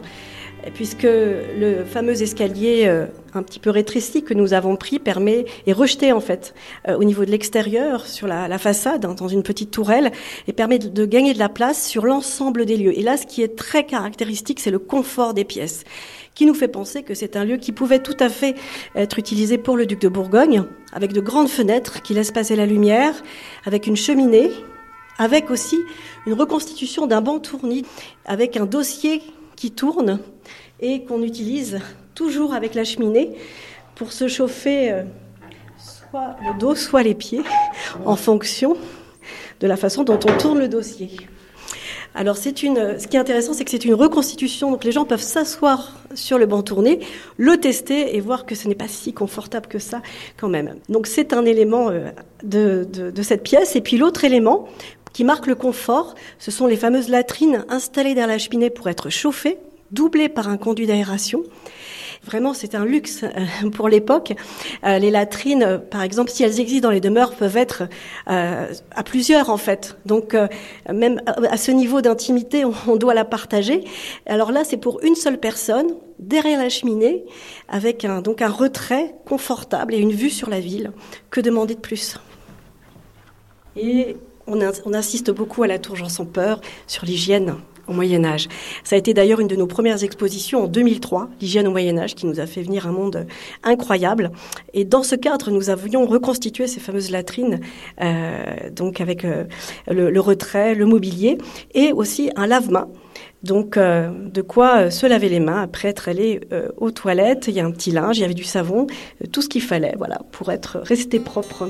puisque 0.73 1.03
le 1.03 1.83
fameux 1.85 2.21
escalier 2.21 2.85
euh, 2.87 3.05
un 3.33 3.43
petit 3.43 3.59
peu 3.59 3.69
rétréci 3.69 4.23
que 4.23 4.33
nous 4.33 4.53
avons 4.53 4.75
pris 4.75 4.99
permet 4.99 5.45
est 5.65 5.73
rejeté 5.73 6.11
en 6.11 6.19
fait 6.19 6.53
euh, 6.87 6.97
au 6.97 7.03
niveau 7.03 7.25
de 7.25 7.31
l'extérieur 7.31 8.05
sur 8.05 8.27
la, 8.27 8.57
façade 8.57 9.05
hein, 9.05 9.15
dans 9.17 9.27
une 9.27 9.43
petite 9.43 9.71
tourelle 9.71 10.11
et 10.47 10.53
permet 10.53 10.79
de, 10.79 11.05
gagner 11.05 11.33
de 11.33 11.39
la 11.39 11.49
place 11.49 11.87
sur 11.87 12.05
l'ensemble 12.05 12.65
des 12.65 12.77
lieux. 12.77 12.97
Et 12.97 13.03
là, 13.03 13.17
ce 13.17 13.25
qui 13.25 13.41
est 13.43 13.55
très 13.55 13.85
caractéristique, 13.85 14.59
c'est 14.59 14.71
le 14.71 14.79
confort 14.79 15.33
des 15.33 15.43
pièces 15.43 15.83
qui 16.33 16.45
nous 16.45 16.53
fait 16.53 16.67
penser 16.67 17.03
que 17.03 17.15
c'est 17.15 17.35
un 17.35 17.45
lieu 17.45 17.57
qui 17.57 17.71
pouvait 17.71 17.99
tout 17.99 18.17
à 18.19 18.29
fait 18.29 18.55
être 18.95 19.17
utilisé 19.17 19.57
pour 19.57 19.75
le 19.75 19.85
duc 19.85 19.99
de 20.01 20.07
Bourgogne, 20.07 20.63
avec 20.93 21.11
de 21.13 21.19
grandes 21.19 21.49
fenêtres 21.49 22.03
qui 22.03 22.13
laissent 22.13 22.31
passer 22.31 22.55
la 22.55 22.67
lumière, 22.67 23.13
avec 23.65 23.87
une 23.87 23.95
cheminée, 23.95 24.51
avec 25.17 25.49
aussi 25.49 25.77
une 26.27 26.33
reconstitution 26.33 27.07
d'un 27.07 27.21
banc 27.21 27.39
tourni, 27.39 27.85
avec 28.25 28.55
un 28.55 28.65
dossier 28.65 29.21
qui 29.57 29.71
tourne 29.71 30.19
et 30.79 31.03
qu'on 31.03 31.21
utilise 31.21 31.79
toujours 32.15 32.53
avec 32.53 32.75
la 32.75 32.85
cheminée 32.85 33.31
pour 33.95 34.13
se 34.13 34.29
chauffer 34.29 34.93
euh, 34.93 35.03
soit 35.77 36.37
le 36.41 36.57
dos, 36.57 36.75
soit 36.75 37.03
les 37.03 37.15
pieds, 37.15 37.41
en 38.05 38.15
fonction 38.15 38.77
de 39.59 39.67
la 39.67 39.75
façon 39.75 40.03
dont 40.03 40.19
on 40.25 40.37
tourne 40.37 40.59
le 40.59 40.69
dossier. 40.69 41.09
Alors 42.15 42.37
c'est 42.37 42.63
une, 42.63 42.99
ce 42.99 43.07
qui 43.07 43.15
est 43.15 43.19
intéressant, 43.19 43.53
c'est 43.53 43.63
que 43.63 43.69
c'est 43.69 43.85
une 43.85 43.93
reconstitution, 43.93 44.71
donc 44.71 44.83
les 44.83 44.91
gens 44.91 45.05
peuvent 45.05 45.21
s'asseoir 45.21 45.93
sur 46.15 46.39
le 46.39 46.47
banc 46.47 46.63
tourné, 46.63 46.99
le 47.37 47.57
tester 47.57 48.15
et 48.15 48.21
voir 48.21 48.45
que 48.45 48.55
ce 48.55 48.67
n'est 48.67 48.75
pas 48.75 48.87
si 48.87 49.13
confortable 49.13 49.67
que 49.67 49.77
ça 49.77 50.01
quand 50.35 50.49
même. 50.49 50.75
Donc 50.89 51.05
c'est 51.05 51.33
un 51.33 51.45
élément 51.45 51.89
euh, 51.89 52.09
de, 52.43 53.21
cette 53.21 53.43
pièce. 53.43 53.75
Et 53.75 53.81
puis 53.81 53.97
l'autre 53.97 54.23
élément 54.23 54.67
qui 55.17 55.23
marque 55.23 55.47
le 55.47 55.55
confort, 55.55 56.13
ce 56.37 56.51
sont 56.51 56.67
les 56.67 56.75
fameuses 56.75 57.09
latrines 57.09 57.65
installées 57.69 58.13
derrière 58.13 58.27
la 58.27 58.37
cheminée 58.37 58.69
pour 58.69 58.87
être 58.87 59.09
chauffées, 59.09 59.57
doublées 59.89 60.29
par 60.29 60.47
un 60.47 60.57
conduit 60.57 60.85
d'aération. 60.85 61.41
Vraiment, 62.23 62.53
c'est 62.53 62.75
un 62.75 62.85
luxe 62.85 63.23
euh, 63.23 63.69
pour 63.71 63.89
l'époque. 63.89 64.35
Euh, 64.85 64.99
les 64.99 65.09
latrines, 65.09 65.63
euh, 65.63 65.77
par 65.79 66.03
exemple, 66.03 66.29
si 66.29 66.43
elles 66.43 66.59
existent 66.59 66.89
dans 66.89 66.93
les 66.93 66.99
demeures, 66.99 67.33
peuvent 67.33 67.57
être 67.57 67.89
à 68.27 69.03
plusieurs 69.03 69.49
en 69.49 69.57
fait. 69.57 69.97
Donc, 70.05 70.35
même 70.87 71.19
à 71.49 71.57
ce 71.57 71.71
niveau 71.71 72.01
d'intimité, 72.01 72.63
on 72.63 72.95
doit 72.95 73.15
la 73.15 73.25
partager. 73.25 73.85
Alors 74.27 74.51
là, 74.51 74.63
c'est 74.63 74.77
pour 74.77 75.01
une 75.01 75.15
seule 75.15 75.39
personne, 75.39 75.95
derrière 76.19 76.59
la 76.59 76.69
cheminée, 76.69 77.25
avec 77.69 78.05
un, 78.05 78.21
donc 78.21 78.43
un 78.43 78.49
retrait 78.49 79.15
confortable 79.25 79.95
et 79.95 79.97
une 79.97 80.13
vue 80.13 80.29
sur 80.29 80.51
la 80.51 80.59
ville. 80.59 80.91
Que 81.31 81.41
demander 81.41 81.73
de 81.73 81.79
plus? 81.79 82.19
Et 83.75 84.15
on, 84.47 84.93
insiste 84.93 85.31
beaucoup 85.31 85.63
à 85.63 85.67
la 85.67 85.79
Tour 85.79 85.95
Jean 85.95 86.09
sans 86.09 86.25
peur 86.25 86.61
sur 86.87 87.05
l'hygiène 87.05 87.55
au 87.87 87.93
Moyen 87.93 88.25
Âge. 88.25 88.47
Ça 88.83 88.95
a 88.95 88.99
été 88.99 89.13
d'ailleurs 89.13 89.39
une 89.39 89.47
de 89.47 89.55
nos 89.55 89.67
premières 89.67 90.03
expositions 90.03 90.63
en 90.63 90.67
2003, 90.67 91.29
l'hygiène 91.41 91.67
au 91.67 91.71
Moyen 91.71 91.97
Âge, 91.97 92.15
qui 92.15 92.25
nous 92.25 92.39
a 92.39 92.45
fait 92.45 92.61
venir 92.61 92.87
un 92.87 92.91
monde 92.91 93.25
incroyable. 93.63 94.31
Et 94.73 94.85
dans 94.85 95.03
ce 95.03 95.15
cadre, 95.15 95.51
nous 95.51 95.69
avions 95.69 96.05
reconstitué 96.05 96.67
ces 96.67 96.79
fameuses 96.79 97.11
latrines, 97.11 97.59
euh, 98.01 98.69
donc 98.71 99.01
avec 99.01 99.23
euh, 99.25 99.45
le, 99.89 100.19
retrait, 100.19 100.75
le 100.75 100.85
mobilier, 100.85 101.37
et 101.73 101.93
aussi 101.93 102.29
un 102.35 102.47
lave-main. 102.47 102.89
Donc, 103.43 103.77
euh, 103.77 104.09
de 104.11 104.41
quoi 104.41 104.91
se 104.91 105.05
laver 105.05 105.29
les 105.29 105.39
mains 105.39 105.61
après 105.61 105.89
être 105.89 106.09
allé 106.09 106.41
aux 106.77 106.91
toilettes. 106.91 107.47
Il 107.47 107.53
y 107.53 107.59
a 107.59 107.65
un 107.65 107.71
petit 107.71 107.91
linge, 107.91 108.17
il 108.17 108.21
y 108.21 108.25
avait 108.25 108.33
du 108.33 108.43
savon, 108.43 108.87
tout 109.31 109.41
ce 109.41 109.47
qu'il 109.47 109.61
fallait, 109.61 109.93
voilà, 109.97 110.19
pour 110.31 110.51
être 110.51 110.79
resté 110.79 111.19
propre. 111.19 111.67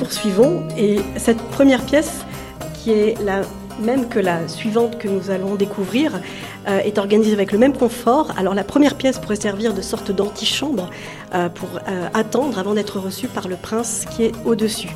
Poursuivons 0.00 0.62
et 0.78 0.98
cette 1.18 1.42
première 1.50 1.84
pièce, 1.84 2.24
qui 2.72 2.90
est 2.90 3.22
la 3.22 3.42
même 3.82 4.08
que 4.08 4.18
la 4.18 4.48
suivante 4.48 4.98
que 4.98 5.08
nous 5.08 5.30
allons 5.30 5.56
découvrir, 5.56 6.20
euh, 6.68 6.78
est 6.78 6.96
organisée 6.96 7.34
avec 7.34 7.52
le 7.52 7.58
même 7.58 7.74
confort. 7.74 8.32
Alors 8.38 8.54
la 8.54 8.64
première 8.64 8.94
pièce 8.94 9.18
pourrait 9.18 9.36
servir 9.36 9.74
de 9.74 9.82
sorte 9.82 10.10
d'antichambre 10.10 10.88
euh, 11.34 11.50
pour 11.50 11.68
euh, 11.76 12.08
attendre 12.14 12.58
avant 12.58 12.72
d'être 12.74 12.98
reçue 12.98 13.28
par 13.28 13.46
le 13.46 13.56
prince 13.56 14.06
qui 14.10 14.24
est 14.24 14.32
au-dessus. 14.46 14.90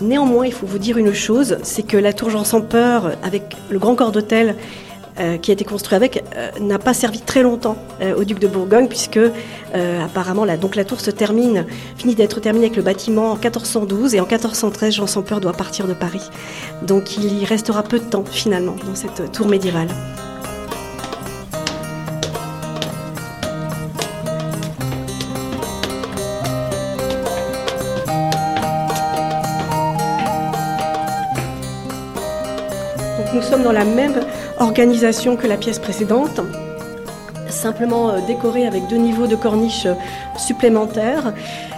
Néanmoins, 0.00 0.46
il 0.46 0.52
faut 0.52 0.66
vous 0.66 0.78
dire 0.78 0.96
une 0.96 1.12
chose, 1.12 1.58
c'est 1.62 1.86
que 1.86 1.98
la 1.98 2.14
tour 2.14 2.30
Jean 2.30 2.44
sans 2.44 2.62
peur, 2.62 3.12
avec 3.22 3.56
le 3.70 3.78
grand 3.78 3.94
corps 3.94 4.12
d'hôtel 4.12 4.56
euh, 5.18 5.38
qui 5.38 5.50
a 5.50 5.54
été 5.54 5.64
construit 5.64 5.96
avec, 5.96 6.22
euh, 6.36 6.50
n'a 6.60 6.78
pas 6.78 6.92
servi 6.92 7.20
très 7.20 7.42
longtemps 7.42 7.76
euh, 8.02 8.14
au 8.14 8.24
duc 8.24 8.38
de 8.38 8.46
Bourgogne, 8.46 8.86
puisque 8.86 9.20
apparemment 10.02 10.46
la, 10.46 10.56
donc 10.56 10.74
la 10.74 10.84
tour 10.84 11.00
se 11.00 11.10
termine, 11.10 11.66
finit 11.96 12.14
d'être 12.14 12.40
terminée 12.40 12.66
avec 12.66 12.76
le 12.76 12.82
bâtiment 12.82 13.32
en 13.32 13.34
1412 13.34 14.14
et 14.14 14.20
en 14.20 14.26
1413, 14.26 14.94
Jean 14.94 15.06
sans 15.06 15.22
peur 15.22 15.40
doit 15.40 15.52
partir 15.52 15.86
de 15.86 15.92
Paris. 15.92 16.30
Donc 16.82 17.18
il 17.18 17.42
y 17.42 17.44
restera 17.44 17.82
peu 17.82 17.98
de 17.98 18.04
temps 18.04 18.24
finalement 18.24 18.76
dans 18.86 18.94
cette 18.94 19.32
tour 19.32 19.48
médiévale. 19.48 19.88
nous 33.36 33.42
sommes 33.42 33.62
dans 33.62 33.72
la 33.72 33.84
même 33.84 34.14
organisation 34.58 35.36
que 35.36 35.46
la 35.46 35.56
pièce 35.56 35.78
précédente, 35.78 36.40
simplement 37.50 38.10
euh, 38.10 38.20
décorée 38.26 38.66
avec 38.66 38.86
deux 38.88 38.96
niveaux 38.96 39.26
de 39.26 39.36
corniches 39.36 39.86
euh, 39.86 39.94
supplémentaires. 40.36 41.34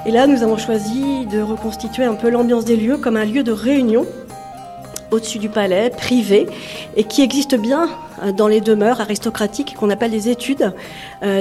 Et 0.06 0.10
là, 0.10 0.26
nous 0.26 0.42
avons 0.42 0.58
choisi 0.58 1.26
de 1.26 1.40
reconstituer 1.40 2.04
un 2.04 2.14
peu 2.14 2.30
l'ambiance 2.30 2.64
des 2.64 2.76
lieux 2.76 2.98
comme 2.98 3.16
un 3.16 3.24
lieu 3.24 3.42
de 3.42 3.52
réunion 3.52 4.06
au-dessus 5.10 5.38
du 5.38 5.48
palais, 5.48 5.88
privé, 5.88 6.46
et 6.94 7.04
qui 7.04 7.22
existe 7.22 7.54
bien 7.54 7.88
euh, 8.22 8.30
dans 8.30 8.46
les 8.46 8.60
demeures 8.60 9.00
aristocratiques 9.00 9.74
qu'on 9.74 9.88
appelle 9.88 10.10
des 10.10 10.28
études 10.28 10.74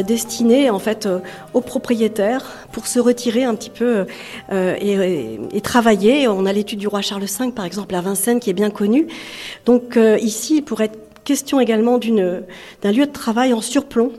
destinées 0.07 0.69
en 0.69 0.79
fait 0.79 1.07
aux 1.53 1.61
propriétaires 1.61 2.45
pour 2.71 2.87
se 2.87 2.99
retirer 2.99 3.43
un 3.43 3.53
petit 3.53 3.69
peu 3.69 4.05
et, 4.49 5.61
travailler. 5.61 6.27
On 6.27 6.45
a 6.45 6.53
l'étude 6.53 6.79
du 6.79 6.87
roi 6.87 7.01
Charles 7.01 7.25
V 7.25 7.51
par 7.51 7.65
exemple 7.65 7.93
à 7.93 8.01
Vincennes 8.01 8.39
qui 8.39 8.49
est 8.49 8.53
bien 8.53 8.71
connue. 8.71 9.07
Donc 9.65 9.99
ici, 10.19 10.63
pour 10.63 10.81
être 10.81 11.06
question 11.27 11.59
également 11.59 11.99
d'un 11.99 12.91
lieu 12.91 13.05
de 13.05 13.11
travail 13.11 13.53
en 13.53 13.61
surplomb 13.61 14.11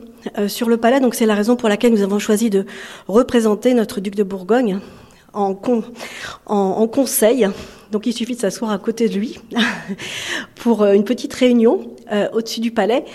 sur 0.47 0.69
le 0.69 0.77
palais. 0.77 0.99
Donc 0.99 1.15
c'est 1.15 1.25
la 1.25 1.35
raison 1.35 1.55
pour 1.55 1.67
laquelle 1.69 1.91
nous 1.91 2.03
avons 2.03 2.19
choisi 2.19 2.49
de 2.49 2.65
représenter 3.07 3.73
notre 3.73 3.99
duc 3.99 4.15
de 4.15 4.23
Bourgogne 4.23 4.79
en, 5.33 5.53
conseil 6.87 7.47
donc 7.91 8.05
il 8.05 8.13
suffit 8.13 8.35
de 8.35 8.39
s'asseoir 8.39 8.71
à 8.71 8.77
côté 8.77 9.09
de 9.09 9.15
lui 9.15 9.39
pour 10.55 10.83
euh, 10.83 10.93
une 10.93 11.03
petite 11.03 11.33
réunion 11.33 11.95
euh, 12.11 12.29
au-dessus 12.33 12.59
du 12.59 12.71
palais. 12.71 13.05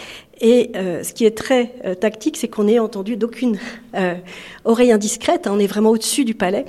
Et 0.41 0.73
euh, 0.75 1.05
ce 1.05 1.13
qui 1.13 1.25
est 1.25 1.37
très 1.37 1.75
tactique, 2.01 2.37
c'est 2.37 2.49
qu'on 2.49 2.65
n'est 2.65 2.81
entendu 2.81 3.17
d'aucune 3.17 3.57
oreille 4.65 4.91
indiscrète. 4.91 5.47
On 5.49 5.61
est 5.61 5.69
vraiment 5.69 5.91
au-dessus 5.91 6.25
du 6.25 6.35
palais, 6.35 6.65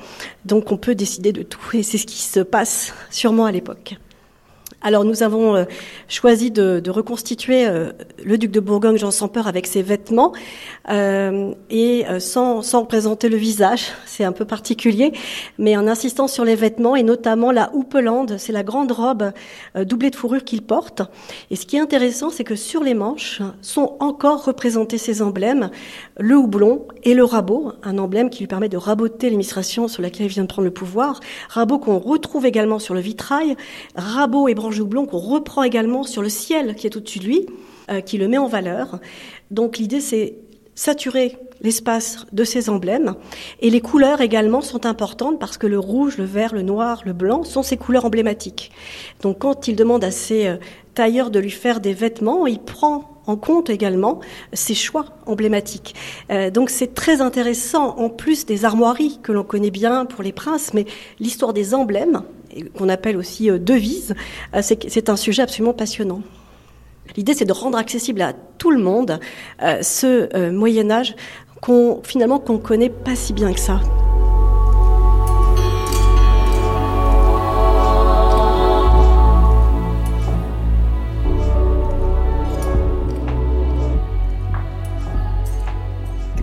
donc 0.46 0.72
on 0.72 0.78
peut 0.78 0.94
décider 0.94 1.32
de 1.32 1.42
tout. 1.42 1.60
Et 1.74 1.82
c'est 1.82 1.98
ce 1.98 2.06
qui 2.06 2.22
se 2.22 2.42
passe 2.42 2.94
sûrement 3.10 3.46
à 3.46 3.52
l'époque. 3.52 3.96
Alors 4.86 5.04
nous 5.04 5.24
avons 5.24 5.56
euh, 5.56 5.66
choisi 6.08 6.52
de, 6.52 6.80
reconstituer 6.92 7.66
euh, 7.68 7.92
le 8.24 8.38
duc 8.38 8.52
de 8.52 8.60
Bourgogne 8.60 8.98
Jean 8.98 9.10
sans 9.10 9.28
peur 9.28 9.48
avec 9.48 9.66
ses 9.66 9.82
vêtements 9.82 10.32
euh, 10.90 11.56
et 11.72 12.06
sans, 12.20 12.62
sans 12.62 12.86
présenter 12.86 13.28
le 13.28 13.36
visage, 13.36 13.88
c'est 14.06 14.24
un 14.24 14.32
peu 14.32 14.46
particulier, 14.46 15.12
mais 15.58 15.76
en 15.76 15.88
insistant 15.88 16.28
sur 16.28 16.46
les 16.46 16.54
vêtements 16.54 16.96
et 16.96 17.02
notamment 17.02 17.52
la 17.52 17.74
houppelande, 17.74 18.36
c'est 18.38 18.52
la 18.52 18.62
grande 18.62 18.92
robe 18.92 19.32
doublée 19.76 20.12
de 20.12 20.16
fourrure 20.16 20.44
qu'il 20.44 20.62
porte. 20.62 21.02
Et 21.50 21.56
ce 21.56 21.66
qui 21.66 21.78
est 21.78 21.80
intéressant, 21.80 22.30
c'est 22.30 22.44
que 22.44 22.56
sur 22.56 22.84
les 22.84 22.94
manches 22.94 23.42
sont 23.62 23.98
encore 24.00 24.46
représentés 24.46 25.00
ces 25.00 25.24
emblèmes, 25.24 25.72
le 26.20 26.38
houblon 26.38 26.88
et 27.02 27.16
le 27.16 27.24
rabot, 27.24 27.74
un 27.82 27.98
emblème 27.98 28.30
qui 28.30 28.42
lui 28.42 28.48
permet 28.48 28.70
de 28.70 28.78
raboter 28.78 29.28
l'administration 29.28 29.88
sur 29.88 30.04
laquelle 30.04 30.28
il 30.28 30.32
vient 30.32 30.44
de 30.44 30.48
prendre 30.48 30.68
le 30.68 30.74
pouvoir, 30.74 31.22
rabot 31.50 31.80
qu'on 31.80 31.98
retrouve 31.98 32.46
également 32.46 32.78
sur 32.78 32.94
le 32.94 33.00
vitrail, 33.00 33.56
rabot 33.96 34.48
et 34.48 34.54
branche 34.54 34.75
Houblon 34.82 35.06
qu'on 35.06 35.20
reprend 35.20 35.64
également 35.64 36.04
sur 36.04 36.22
le 36.22 36.30
ciel 36.30 36.76
qui 36.76 36.88
est 36.88 36.96
au-dessus 36.96 37.20
de 37.20 37.26
lui, 37.26 37.46
euh, 37.90 38.02
qui 38.02 38.18
le 38.18 38.28
met 38.28 38.38
en 38.38 38.48
valeur. 38.48 39.00
Donc 39.52 39.78
l'idée 39.78 40.02
c'est 40.02 40.36
saturer 40.76 41.38
l'espace 41.62 42.26
de 42.34 42.44
ces 42.44 42.70
emblèmes. 42.70 43.16
Et 43.62 43.70
les 43.70 43.82
couleurs 43.82 44.22
également 44.22 44.62
sont 44.62 44.86
importantes 44.86 45.40
parce 45.40 45.58
que 45.58 45.68
le 45.68 45.80
rouge, 45.80 46.18
le 46.18 46.26
vert, 46.26 46.54
le 46.54 46.62
noir, 46.62 47.02
le 47.06 47.14
blanc 47.14 47.44
sont 47.44 47.64
ces 47.64 47.78
couleurs 47.78 48.06
emblématiques. 48.06 48.72
Donc 49.22 49.40
quand 49.40 49.68
il 49.68 49.76
demande 49.76 50.04
à 50.04 50.12
ses 50.12 50.48
euh, 50.48 50.58
tailleurs 50.94 51.32
de 51.32 51.40
lui 51.40 51.52
faire 51.52 51.80
des 51.80 51.94
vêtements, 51.94 52.46
il 52.46 52.60
prend 52.60 53.16
en 53.28 53.38
compte 53.38 53.70
également 53.70 54.20
ses 54.54 54.76
choix 54.76 55.06
emblématiques. 55.26 55.96
Euh, 56.30 56.52
donc 56.52 56.70
c'est 56.70 56.94
très 56.94 57.22
intéressant, 57.22 57.98
en 57.98 58.10
plus 58.10 58.46
des 58.46 58.66
armoiries 58.66 59.20
que 59.24 59.32
l'on 59.32 59.44
connaît 59.44 59.72
bien 59.72 60.06
pour 60.06 60.24
les 60.24 60.32
princes, 60.32 60.74
mais 60.74 60.86
l'histoire 61.20 61.54
des 61.54 61.74
emblèmes 61.74 62.22
qu'on 62.78 62.90
appelle 62.90 63.18
aussi 63.18 63.50
euh, 63.50 63.58
devise, 63.58 64.16
euh, 64.56 64.62
c'est 64.62 65.10
un 65.10 65.16
sujet 65.16 65.44
absolument 65.44 65.74
passionnant. 65.74 66.22
L'idée, 67.16 67.34
c'est 67.34 67.46
de 67.46 67.54
rendre 67.54 67.78
accessible 67.78 68.22
à 68.22 68.34
tout 68.58 68.72
le 68.72 68.80
monde 68.80 69.20
euh, 69.62 69.82
ce 69.82 70.50
Moyen 70.50 70.90
Âge 70.90 71.16
qu'on 71.62 72.02
finalement 72.04 72.40
qu'on 72.40 72.58
connaît 72.58 72.90
pas 72.90 73.16
si 73.16 73.34
bien 73.34 73.54
que 73.54 73.60
ça. 73.60 73.80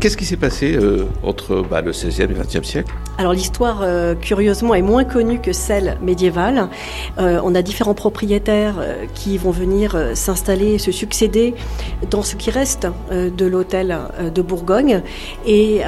Qu'est-ce 0.03 0.17
qui 0.17 0.25
s'est 0.25 0.37
passé 0.37 0.75
euh, 0.75 1.05
entre 1.23 1.63
bah, 1.63 1.81
le 1.81 1.93
16e 1.93 2.25
et 2.25 2.27
le 2.27 2.35
20e 2.35 2.65
siècle? 2.65 2.93
Alors 3.19 3.33
l'histoire, 3.33 3.83
euh, 3.85 4.17
curieusement, 4.17 4.75
est 4.75 4.83
moins 4.83 5.05
connue 5.05 5.41
que 5.41 5.53
celle 5.53 5.97
médiévale. 6.03 6.69
Euh, 7.19 7.41
on 7.45 7.55
a 7.55 7.63
différents 7.63 7.95
propriétaires 7.95 8.85
qui 9.15 9.39
vont 9.39 9.53
venir 9.53 9.97
s'installer, 10.15 10.79
se 10.79 10.91
succéder 10.91 11.55
dans 12.11 12.23
ce 12.23 12.35
qui 12.35 12.51
reste 12.51 12.89
de 13.13 13.47
l'hôtel 13.47 13.97
de 14.35 14.43
Bourgogne. 14.43 15.03
Et 15.47 15.83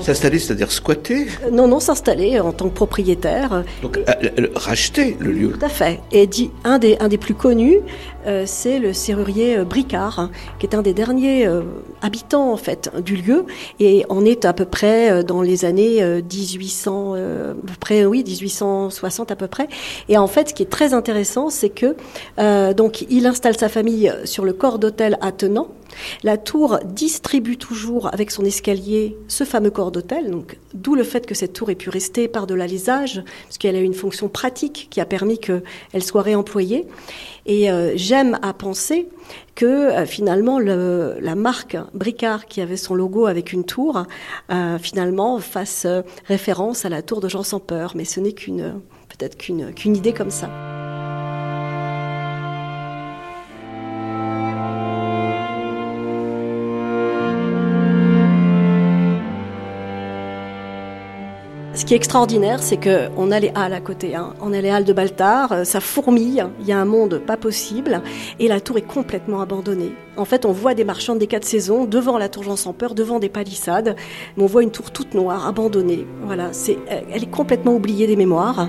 s'installer, 0.00 0.38
c'est-à-dire 0.38 0.70
squatter? 0.70 1.26
Non, 1.50 1.66
non, 1.66 1.80
s'installer 1.80 2.38
en 2.38 2.52
tant 2.52 2.68
que 2.68 2.74
propriétaire. 2.74 3.64
Donc 3.82 3.98
racheter 4.54 5.16
le 5.18 5.32
lieu. 5.32 5.48
Tout 5.48 5.66
à 5.66 5.68
fait. 5.68 5.98
Et 6.12 6.28
dit, 6.28 6.52
un 6.62 6.78
des 6.78 6.98
un 7.00 7.08
des 7.08 7.18
plus 7.18 7.34
connus, 7.34 7.80
c'est 8.44 8.78
le 8.78 8.92
serrurier 8.92 9.58
Bricard, 9.64 10.18
hein, 10.18 10.30
qui 10.58 10.66
est 10.66 10.74
un 10.74 10.82
des 10.82 10.94
derniers 10.94 11.48
habitants 12.02 12.52
en 12.52 12.56
fait 12.56 12.90
du 13.04 13.16
lieu 13.16 13.46
et 13.80 14.04
on 14.08 14.24
est 14.24 14.44
à 14.44 14.52
peu 14.52 14.64
près 14.64 15.10
euh, 15.10 15.22
dans 15.22 15.42
les 15.42 15.64
années 15.64 16.02
1800, 16.02 17.14
euh, 17.14 17.16
euh, 17.16 17.52
à 17.52 17.66
peu 17.66 17.74
près, 17.78 18.04
oui, 18.04 18.24
1860 18.24 19.30
à 19.30 19.36
peu 19.36 19.46
près. 19.46 19.68
Et 20.08 20.18
en 20.18 20.26
fait, 20.26 20.50
ce 20.50 20.54
qui 20.54 20.62
est 20.62 20.70
très 20.70 20.94
intéressant, 20.94 21.50
c'est 21.50 21.70
que 21.70 21.96
donc 22.72 23.04
il 23.08 23.26
installe 23.26 23.56
sa 23.56 23.68
famille 23.68 24.12
sur 24.24 24.44
le 24.44 24.52
corps 24.52 24.78
d'hôtel 24.78 25.18
attenant. 25.20 25.68
La 26.22 26.36
tour 26.36 26.78
distribue 26.84 27.56
toujours 27.56 28.12
avec 28.12 28.30
son 28.30 28.44
escalier 28.44 29.16
ce 29.28 29.44
fameux 29.44 29.70
corps 29.70 29.92
d'hôtel, 29.92 30.30
d'où 30.74 30.94
le 30.94 31.04
fait 31.04 31.26
que 31.26 31.34
cette 31.34 31.52
tour 31.52 31.70
ait 31.70 31.74
pu 31.74 31.90
rester 31.90 32.28
par-delà 32.28 32.66
les 32.66 32.90
âges, 32.90 33.22
parce 33.44 33.58
qu'elle 33.58 33.76
a 33.76 33.80
une 33.80 33.94
fonction 33.94 34.28
pratique 34.28 34.88
qui 34.90 35.00
a 35.00 35.06
permis 35.06 35.38
qu'elle 35.38 36.02
soit 36.02 36.22
réemployée. 36.22 36.86
Et 37.46 37.68
j'aime 37.94 38.38
à 38.42 38.52
penser 38.52 39.08
que 39.56 39.64
euh, 39.64 40.06
finalement 40.06 40.60
le, 40.60 41.16
la 41.20 41.34
marque 41.34 41.76
Bricard 41.94 42.46
qui 42.46 42.60
avait 42.60 42.76
son 42.76 42.94
logo 42.94 43.26
avec 43.26 43.52
une 43.52 43.64
tour 43.64 44.04
euh, 44.50 44.78
finalement 44.78 45.40
fasse 45.40 45.86
euh, 45.86 46.02
référence 46.26 46.84
à 46.84 46.88
la 46.88 47.02
tour 47.02 47.20
de 47.20 47.28
Jean 47.28 47.42
sans 47.42 47.58
peur, 47.58 47.92
mais 47.96 48.04
ce 48.04 48.20
n'est 48.20 48.32
qu'une 48.32 48.80
peut-être 49.08 49.36
qu'une 49.36 49.72
qu'une 49.72 49.96
idée 49.96 50.12
comme 50.12 50.30
ça. 50.30 50.75
Qui 61.86 61.94
est 61.94 61.96
extraordinaire, 61.96 62.64
c'est 62.64 62.78
qu'on 62.78 63.30
a 63.30 63.38
les 63.38 63.52
halles 63.54 63.72
à 63.72 63.80
côté. 63.80 64.16
Hein. 64.16 64.34
On 64.40 64.52
a 64.52 64.60
les 64.60 64.70
halles 64.70 64.84
de 64.84 64.92
Baltard, 64.92 65.64
ça 65.64 65.80
fourmille, 65.80 66.44
il 66.60 66.66
y 66.66 66.72
a 66.72 66.78
un 66.78 66.84
monde 66.84 67.18
pas 67.24 67.36
possible, 67.36 68.02
et 68.40 68.48
la 68.48 68.60
tour 68.60 68.76
est 68.76 68.82
complètement 68.82 69.40
abandonnée. 69.40 69.92
En 70.16 70.24
fait, 70.24 70.46
on 70.46 70.52
voit 70.52 70.74
des 70.74 70.84
marchands 70.84 71.14
des 71.14 71.26
quatre 71.26 71.44
saisons 71.44 71.84
devant 71.84 72.16
la 72.16 72.28
tour 72.28 72.42
Jean 72.42 72.56
sans 72.56 72.72
peur, 72.72 72.94
devant 72.94 73.18
des 73.18 73.28
palissades. 73.28 73.96
On 74.38 74.46
voit 74.46 74.62
une 74.62 74.70
tour 74.70 74.90
toute 74.90 75.14
noire, 75.14 75.46
abandonnée. 75.46 76.06
Voilà, 76.24 76.52
c'est, 76.52 76.78
elle 76.88 77.22
est 77.22 77.30
complètement 77.30 77.74
oubliée 77.74 78.06
des 78.06 78.16
mémoires, 78.16 78.68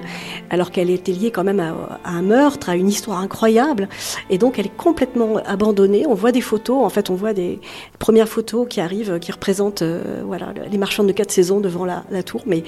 alors 0.50 0.72
qu'elle 0.72 0.90
était 0.90 1.14
liée 1.14 1.32
quand 1.32 1.44
même 1.44 1.60
à, 1.60 1.74
un 2.04 2.22
meurtre, 2.22 2.70
à 2.70 2.76
une 2.76 2.90
histoire 2.90 3.20
incroyable. 3.20 3.88
Et 4.30 4.38
donc, 4.38 4.60
elle 4.60 4.66
est 4.66 4.78
complètement 4.78 5.38
abandonnée. 5.46 6.06
On 6.08 6.14
voit 6.14 6.32
des 6.32 6.42
photos. 6.42 6.84
En 6.84 6.90
fait, 6.90 7.10
on 7.10 7.16
voit 7.16 7.34
des 7.34 7.60
premières 8.00 8.30
photos 8.30 8.68
qui 8.70 8.82
arrivent, 8.82 9.20
qui 9.20 9.32
représentent, 9.32 9.82
euh, 9.82 10.22
voilà, 10.26 10.54
les 10.70 10.78
marchands 10.78 11.04
de 11.04 11.14
quatre 11.14 11.32
saisons 11.32 11.60
devant 11.60 11.86
la, 11.86 12.04
tour. 12.24 12.42
Mais 12.46 12.64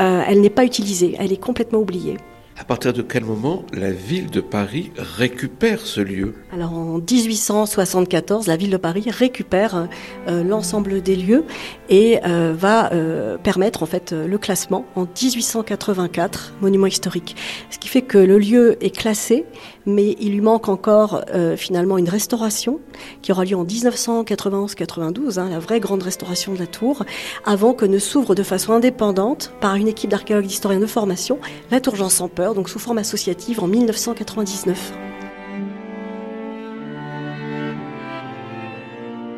euh, 0.00 0.22
elle 0.26 0.40
n'est 0.40 0.50
pas 0.50 0.64
utilisée. 0.64 1.16
Elle 1.18 1.32
est 1.32 1.40
complètement 1.40 1.78
oubliée. 1.78 2.18
À 2.60 2.64
partir 2.64 2.92
de 2.92 3.02
quel 3.02 3.24
moment 3.24 3.62
la 3.72 3.92
ville 3.92 4.30
de 4.30 4.40
Paris 4.40 4.90
récupère 4.96 5.80
ce 5.80 6.00
lieu 6.00 6.34
Alors 6.52 6.72
en 6.72 6.98
1874, 6.98 8.48
la 8.48 8.56
ville 8.56 8.70
de 8.70 8.76
Paris 8.76 9.04
récupère 9.08 9.86
euh, 10.26 10.42
l'ensemble 10.42 11.00
des 11.00 11.14
lieux 11.14 11.44
et 11.88 12.18
euh, 12.26 12.52
va 12.58 12.92
euh, 12.92 13.38
permettre 13.38 13.84
en 13.84 13.86
fait 13.86 14.12
le 14.12 14.38
classement 14.38 14.86
en 14.96 15.02
1884 15.02 16.54
monument 16.60 16.86
historique. 16.86 17.36
Ce 17.70 17.78
qui 17.78 17.88
fait 17.88 18.02
que 18.02 18.18
le 18.18 18.38
lieu 18.38 18.76
est 18.84 18.94
classé, 18.94 19.44
mais 19.86 20.16
il 20.18 20.32
lui 20.32 20.40
manque 20.40 20.68
encore 20.68 21.24
finalement 21.56 21.96
une 21.96 22.08
restauration 22.08 22.80
qui 23.22 23.32
aura 23.32 23.44
lieu 23.44 23.56
en 23.56 23.64
1991-92, 23.64 25.38
hein, 25.38 25.48
la 25.48 25.58
vraie 25.58 25.80
grande 25.80 26.02
restauration 26.02 26.52
de 26.52 26.58
la 26.58 26.66
tour, 26.66 27.04
avant 27.46 27.72
que 27.72 27.86
ne 27.86 27.98
s'ouvre 27.98 28.34
de 28.34 28.42
façon 28.42 28.72
indépendante 28.72 29.52
par 29.60 29.76
une 29.76 29.88
équipe 29.88 30.10
d'archéologues 30.10 30.46
d'historiens 30.46 30.80
de 30.80 30.86
formation 30.86 31.38
la 31.70 31.80
tour 31.80 31.96
Jean 31.96 32.08
sans 32.08 32.28
peur 32.28 32.47
donc 32.54 32.68
sous 32.68 32.78
forme 32.78 32.98
associative 32.98 33.62
en 33.62 33.66
1999. 33.66 34.92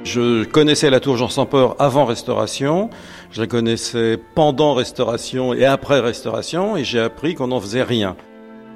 Je 0.05 0.44
connaissais 0.44 0.90
la 0.90 0.99
tour 0.99 1.16
Jean 1.16 1.29
sans 1.29 1.46
peur 1.46 1.77
avant 1.79 2.05
restauration, 2.05 2.90
je 3.31 3.40
la 3.40 3.46
connaissais 3.46 4.18
pendant 4.35 4.75
restauration 4.75 5.55
et 5.55 5.64
après 5.64 6.01
restauration, 6.01 6.77
et 6.77 6.85
j'ai 6.85 6.99
appris 6.99 7.35
qu'on 7.35 7.49
n'en 7.49 7.61
faisait 7.61 7.85
rien. 7.85 8.16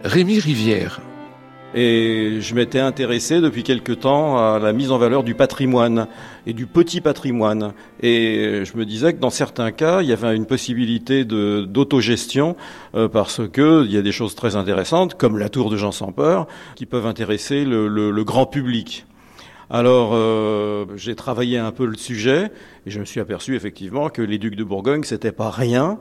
Rémi 0.05 0.39
Rivière, 0.39 1.01
et 1.75 2.39
je 2.41 2.55
m'étais 2.55 2.79
intéressé 2.79 3.41
depuis 3.41 3.65
quelque 3.65 3.93
temps 3.93 4.39
à 4.39 4.59
la 4.61 4.73
mise 4.73 4.93
en 4.93 4.99
valeur 4.99 5.25
du 5.25 5.35
patrimoine 5.35 6.07
et 6.47 6.53
du 6.53 6.67
petit 6.67 7.01
patrimoine. 7.01 7.73
Et 8.01 8.63
je 8.65 8.77
me 8.77 8.85
disais 8.85 9.13
que 9.13 9.19
dans 9.19 9.31
certains 9.31 9.73
cas, 9.73 10.01
il 10.01 10.09
y 10.09 10.13
avait 10.13 10.37
une 10.37 10.47
possibilité 10.47 11.25
d'autogestion 11.25 12.57
euh, 12.95 13.09
parce 13.09 13.41
que 13.49 13.85
il 13.85 13.93
y 13.93 13.97
a 13.97 14.03
des 14.03 14.13
choses 14.13 14.35
très 14.37 14.55
intéressantes, 14.55 15.15
comme 15.15 15.37
la 15.37 15.49
tour 15.49 15.69
de 15.69 15.77
Jean 15.77 15.93
sans 15.93 16.13
peur, 16.13 16.47
qui 16.77 16.87
peuvent 16.87 17.07
intéresser 17.07 17.65
le, 17.65 17.89
le, 17.89 18.11
le 18.13 18.25
grand 18.25 18.47
public. 18.47 19.07
Alors, 19.71 20.11
euh, 20.13 20.85
j'ai 20.95 21.15
travaillé 21.15 21.59
un 21.59 21.73
peu 21.73 21.87
le 21.87 21.97
sujet 21.97 22.51
et 22.87 22.91
je 22.91 23.01
me 23.01 23.05
suis 23.05 23.19
aperçu 23.19 23.57
effectivement 23.57 24.11
que 24.11 24.23
les 24.23 24.39
ducs 24.39 24.57
de 24.57 24.65
Bourgogne, 24.65 25.03
c'était 25.03 25.33
pas 25.33 25.51
rien 25.51 25.99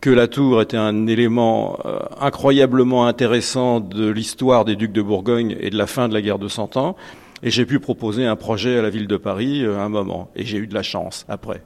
que 0.00 0.10
la 0.10 0.28
tour 0.28 0.62
était 0.62 0.76
un 0.76 1.06
élément 1.06 1.78
euh, 1.84 1.98
incroyablement 2.20 3.06
intéressant 3.06 3.80
de 3.80 4.08
l'histoire 4.08 4.64
des 4.64 4.76
ducs 4.76 4.92
de 4.92 5.02
Bourgogne 5.02 5.56
et 5.60 5.70
de 5.70 5.76
la 5.76 5.86
fin 5.86 6.08
de 6.08 6.14
la 6.14 6.22
guerre 6.22 6.38
de 6.38 6.48
Cent 6.48 6.76
Ans. 6.76 6.96
Et 7.42 7.50
j'ai 7.50 7.64
pu 7.64 7.80
proposer 7.80 8.26
un 8.26 8.36
projet 8.36 8.78
à 8.78 8.82
la 8.82 8.90
ville 8.90 9.06
de 9.06 9.16
Paris 9.16 9.62
euh, 9.62 9.78
à 9.78 9.82
un 9.82 9.88
moment. 9.88 10.30
Et 10.36 10.44
j'ai 10.44 10.58
eu 10.58 10.66
de 10.66 10.74
la 10.74 10.82
chance 10.82 11.26
après. 11.28 11.62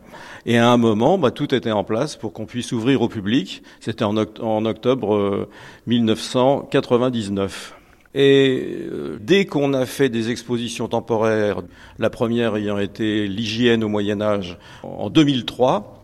Et 0.46 0.58
à 0.58 0.70
un 0.70 0.76
moment, 0.76 1.16
bah, 1.16 1.30
tout 1.30 1.54
était 1.54 1.72
en 1.72 1.84
place 1.84 2.16
pour 2.16 2.32
qu'on 2.32 2.46
puisse 2.46 2.72
ouvrir 2.72 3.02
au 3.02 3.08
public. 3.08 3.62
C'était 3.80 4.04
en, 4.04 4.16
octobre 4.16 5.48
1999. 5.86 7.74
Euh, 7.74 7.80
et 8.16 8.78
dès 9.20 9.44
qu'on 9.44 9.74
a 9.74 9.86
fait 9.86 10.08
des 10.08 10.30
expositions 10.30 10.86
temporaires, 10.86 11.62
la 11.98 12.10
première 12.10 12.54
ayant 12.56 12.78
été 12.78 13.26
l'hygiène 13.26 13.82
au 13.82 13.88
Moyen 13.88 14.20
Âge 14.20 14.56
en 14.84 15.10
2003, 15.10 16.03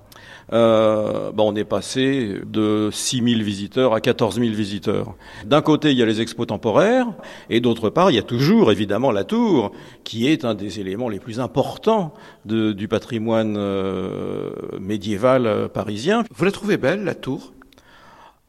euh, 0.52 1.30
bah, 1.32 1.42
on 1.44 1.54
est 1.54 1.64
passé 1.64 2.40
de 2.44 2.90
6 2.92 3.22
000 3.22 3.42
visiteurs 3.42 3.94
à 3.94 4.00
14 4.00 4.40
000 4.40 4.52
visiteurs. 4.52 5.14
D'un 5.44 5.62
côté, 5.62 5.92
il 5.92 5.98
y 5.98 6.02
a 6.02 6.06
les 6.06 6.20
expos 6.20 6.46
temporaires, 6.46 7.06
et 7.48 7.60
d'autre 7.60 7.90
part, 7.90 8.10
il 8.10 8.16
y 8.16 8.18
a 8.18 8.22
toujours 8.22 8.72
évidemment 8.72 9.12
la 9.12 9.24
tour, 9.24 9.72
qui 10.04 10.26
est 10.28 10.44
un 10.44 10.54
des 10.54 10.80
éléments 10.80 11.08
les 11.08 11.20
plus 11.20 11.40
importants 11.40 12.12
de, 12.44 12.72
du 12.72 12.88
patrimoine 12.88 13.56
euh, 13.56 14.50
médiéval 14.80 15.46
euh, 15.46 15.68
parisien. 15.68 16.24
Vous 16.34 16.44
la 16.44 16.52
trouvez 16.52 16.76
belle, 16.76 17.04
la 17.04 17.14
tour? 17.14 17.52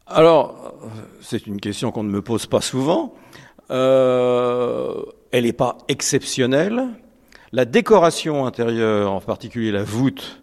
Alors, 0.07 0.73
c'est 1.21 1.47
une 1.47 1.61
question 1.61 1.91
qu'on 1.91 2.03
ne 2.03 2.09
me 2.09 2.21
pose 2.21 2.45
pas 2.45 2.61
souvent. 2.61 3.13
Euh, 3.69 5.03
elle 5.31 5.45
n'est 5.45 5.53
pas 5.53 5.77
exceptionnelle. 5.87 6.83
La 7.53 7.65
décoration 7.65 8.45
intérieure, 8.45 9.11
en 9.11 9.21
particulier 9.21 9.71
la 9.71 9.83
voûte, 9.83 10.41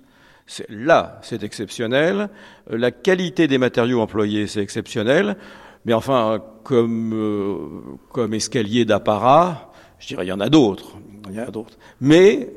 là, 0.69 1.21
c'est 1.23 1.43
exceptionnel. 1.43 2.31
La 2.69 2.91
qualité 2.91 3.47
des 3.47 3.59
matériaux 3.59 4.01
employés, 4.01 4.47
c'est 4.47 4.61
exceptionnel. 4.61 5.37
Mais 5.85 5.93
enfin, 5.93 6.43
comme, 6.65 7.13
euh, 7.15 7.57
comme 8.13 8.35
escalier 8.35 8.85
d'apparat, 8.85 9.73
je 9.99 10.09
dirais, 10.09 10.27
il 10.27 10.29
y 10.29 10.33
en 10.33 10.41
a 10.41 10.49
d'autres. 10.49 10.97
Il 11.29 11.37
y 11.37 11.41
en 11.41 11.45
a 11.45 11.51
d'autres. 11.51 11.79
Mais, 12.01 12.51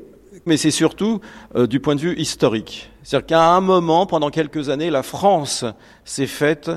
mais 0.46 0.56
c'est 0.56 0.70
surtout 0.70 1.20
euh, 1.56 1.66
du 1.66 1.80
point 1.80 1.94
de 1.94 2.00
vue 2.00 2.18
historique. 2.18 2.90
C'est-à-dire 3.02 3.26
qu'à 3.26 3.54
un 3.54 3.60
moment, 3.60 4.06
pendant 4.06 4.30
quelques 4.30 4.68
années, 4.68 4.90
la 4.90 5.02
France 5.02 5.64
s'est 6.04 6.26
faite 6.26 6.70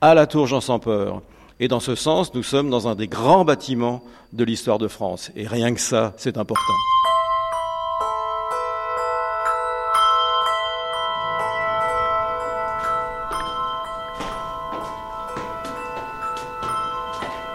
à 0.00 0.14
la 0.14 0.26
tour 0.26 0.46
Jean 0.46 0.60
sans 0.60 0.78
peur. 0.78 1.22
Et 1.60 1.68
dans 1.68 1.80
ce 1.80 1.94
sens, 1.94 2.34
nous 2.34 2.42
sommes 2.42 2.70
dans 2.70 2.88
un 2.88 2.94
des 2.94 3.08
grands 3.08 3.44
bâtiments 3.44 4.02
de 4.32 4.44
l'histoire 4.44 4.78
de 4.78 4.88
France. 4.88 5.30
Et 5.36 5.46
rien 5.46 5.72
que 5.74 5.80
ça, 5.80 6.14
c'est 6.16 6.38
important. 6.38 6.72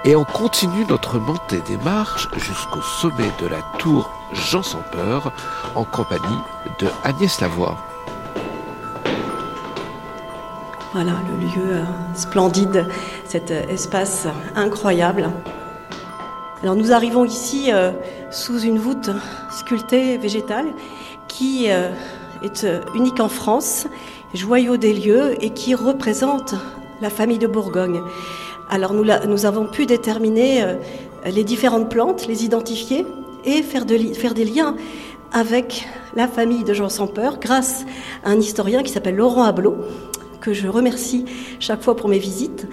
Et 0.08 0.16
on 0.16 0.24
continue 0.24 0.86
notre 0.86 1.20
montée 1.20 1.60
des 1.68 1.76
marches 1.76 2.30
jusqu'au 2.38 2.82
sommet 2.82 3.30
de 3.42 3.46
la 3.46 3.62
tour 3.78 4.10
Jean 4.32 4.64
sans 4.64 4.82
peur 4.94 5.34
en 5.76 5.84
compagnie 5.84 6.40
de 6.80 6.88
Agnès 7.04 7.42
Lavoie. 7.42 7.78
Voilà 10.94 11.12
le 11.30 11.46
lieu 11.46 11.76
euh, 11.76 11.84
splendide, 12.16 12.88
cet 13.26 13.52
euh, 13.52 13.68
espace 13.68 14.28
incroyable. 14.56 15.30
Alors 16.64 16.78
nous 16.78 16.94
arrivons 16.94 17.26
ici 17.26 17.74
euh, 17.74 17.92
sous 18.32 18.62
une 18.62 18.80
voûte 18.80 19.10
sculptée 19.52 20.18
végétale 20.18 20.68
qui 21.28 21.66
est 21.66 22.66
unique 22.96 23.20
en 23.20 23.28
France, 23.28 23.88
joyau 24.34 24.78
des 24.78 24.94
lieux 24.94 25.36
et 25.44 25.50
qui 25.50 25.76
représente 25.76 26.56
la 27.02 27.10
famille 27.10 27.40
de 27.40 27.48
Bourgogne. 27.48 28.02
Alors 28.70 28.94
nous, 28.94 29.46
avons 29.46 29.66
pu 29.66 29.86
déterminer 29.86 30.76
les 31.26 31.44
différentes 31.44 31.90
plantes, 31.90 32.28
les 32.28 32.44
identifier 32.46 33.06
et 33.46 33.64
faire, 33.64 33.86
de, 33.86 33.98
faire 33.98 34.34
des 34.34 34.46
liens 34.46 34.76
avec 35.32 35.88
la 36.16 36.28
famille 36.28 36.64
de 36.64 36.74
Jean 36.74 36.90
sans 36.90 37.08
peur 37.08 37.40
grâce 37.40 37.86
à 38.24 38.32
un 38.32 38.40
historien 38.40 38.84
qui 38.84 38.92
s'appelle 38.92 39.16
Laurent 39.16 39.44
Ablot 39.44 39.78
que 40.48 40.54
je 40.54 40.68
remercie 40.68 41.26
chaque 41.60 41.82
fois 41.82 41.96
pour 41.96 42.08
mes 42.08 42.20
visites. 42.20 42.68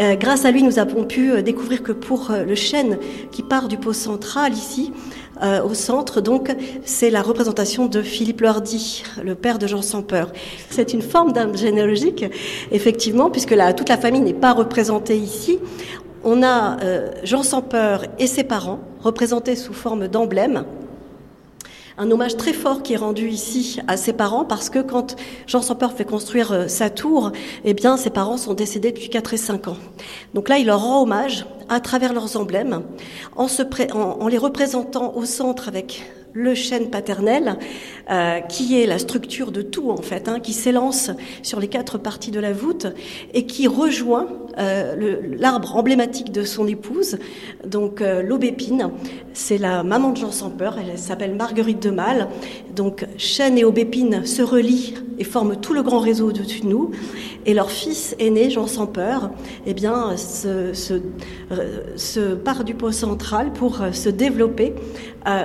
Euh, 0.00 0.16
grâce 0.16 0.44
à 0.44 0.50
lui, 0.50 0.62
nous 0.62 0.78
avons 0.78 1.04
pu 1.04 1.30
euh, 1.30 1.42
découvrir 1.42 1.82
que 1.82 1.92
pour 1.92 2.30
euh, 2.30 2.44
le 2.44 2.54
chêne 2.54 2.98
qui 3.30 3.42
part 3.42 3.68
du 3.68 3.76
pot 3.76 3.92
central 3.92 4.52
ici, 4.52 4.92
au 5.42 5.74
centre, 5.74 6.20
donc, 6.20 6.54
c'est 6.84 7.10
la 7.10 7.22
représentation 7.22 7.86
de 7.86 8.02
Philippe 8.02 8.40
Lordy, 8.40 9.02
le 9.22 9.34
père 9.34 9.58
de 9.58 9.66
Jean 9.66 9.82
sans 9.82 10.02
peur. 10.02 10.32
C'est 10.70 10.92
une 10.92 11.02
forme 11.02 11.32
d'âme 11.32 11.56
généalogique, 11.56 12.24
effectivement, 12.70 13.30
puisque 13.30 13.52
la, 13.52 13.72
toute 13.72 13.88
la 13.88 13.96
famille 13.96 14.20
n'est 14.20 14.34
pas 14.34 14.52
représentée 14.52 15.16
ici. 15.16 15.58
On 16.24 16.42
a 16.42 16.76
Jean 17.24 17.42
sans 17.42 17.62
peur 17.62 18.04
et 18.18 18.26
ses 18.26 18.44
parents 18.44 18.80
représentés 19.02 19.56
sous 19.56 19.72
forme 19.72 20.08
d'emblème 20.08 20.64
un 22.00 22.10
hommage 22.10 22.38
très 22.38 22.54
fort 22.54 22.82
qui 22.82 22.94
est 22.94 22.96
rendu 22.96 23.28
ici 23.28 23.78
à 23.86 23.98
ses 23.98 24.14
parents 24.14 24.46
parce 24.46 24.70
que 24.70 24.78
quand 24.78 25.16
Jean 25.46 25.60
sans 25.60 25.74
peur 25.74 25.92
fait 25.92 26.06
construire 26.06 26.50
euh, 26.50 26.66
sa 26.66 26.88
tour, 26.88 27.30
eh 27.64 27.74
bien, 27.74 27.98
ses 27.98 28.08
parents 28.08 28.38
sont 28.38 28.54
décédés 28.54 28.90
depuis 28.90 29.10
4 29.10 29.34
et 29.34 29.36
5 29.36 29.68
ans. 29.68 29.76
Donc 30.32 30.48
là, 30.48 30.56
il 30.56 30.66
leur 30.66 30.80
rend 30.80 31.02
hommage 31.02 31.44
à 31.70 31.80
travers 31.80 32.12
leurs 32.12 32.36
emblèmes, 32.36 32.82
en, 33.36 34.28
les 34.28 34.38
représentant 34.38 35.14
au 35.16 35.24
centre 35.24 35.68
avec 35.68 36.04
le 36.32 36.54
chêne 36.54 36.90
paternel, 36.90 37.56
euh, 38.10 38.40
qui 38.40 38.80
est 38.80 38.86
la 38.86 38.98
structure 38.98 39.50
de 39.52 39.62
tout 39.62 39.90
en 39.90 39.96
fait, 39.96 40.28
hein, 40.28 40.40
qui 40.40 40.52
s'élance 40.52 41.10
sur 41.42 41.58
les 41.60 41.68
quatre 41.68 41.96
parties 41.96 42.30
de 42.30 42.40
la 42.40 42.52
voûte 42.52 42.86
et 43.34 43.46
qui 43.46 43.66
rejoint 43.66 44.28
l'arbre 45.38 45.76
emblématique 45.76 46.32
de 46.32 46.44
son 46.44 46.66
épouse, 46.66 47.18
donc 47.66 48.00
euh, 48.00 48.22
l'aubépine. 48.22 48.90
C'est 49.32 49.58
la 49.58 49.82
maman 49.82 50.10
de 50.10 50.18
Jean 50.18 50.32
sans 50.32 50.50
peur, 50.50 50.76
elle 50.78 50.98
s'appelle 50.98 51.34
Marguerite 51.34 51.82
de 51.82 51.90
Mal. 51.90 52.28
Donc 52.74 53.06
chêne 53.16 53.58
et 53.58 53.64
aubépine 53.64 54.26
se 54.26 54.42
relient 54.42 54.94
et 55.18 55.24
forment 55.24 55.56
tout 55.56 55.72
le 55.72 55.82
grand 55.82 55.98
réseau 55.98 56.28
au-dessus 56.28 56.60
de 56.60 56.66
nous. 56.66 56.90
Et 57.46 57.54
leur 57.54 57.70
fils 57.70 58.14
aîné, 58.18 58.50
Jean 58.50 58.66
sans 58.66 58.86
peur, 58.86 59.30
eh 59.66 59.74
bien, 59.74 60.16
se, 60.16 60.72
se 60.74 62.34
part 62.34 62.64
du 62.64 62.74
pot 62.74 62.92
central 62.92 63.52
pour 63.52 63.80
se 63.92 64.08
développer 64.10 64.74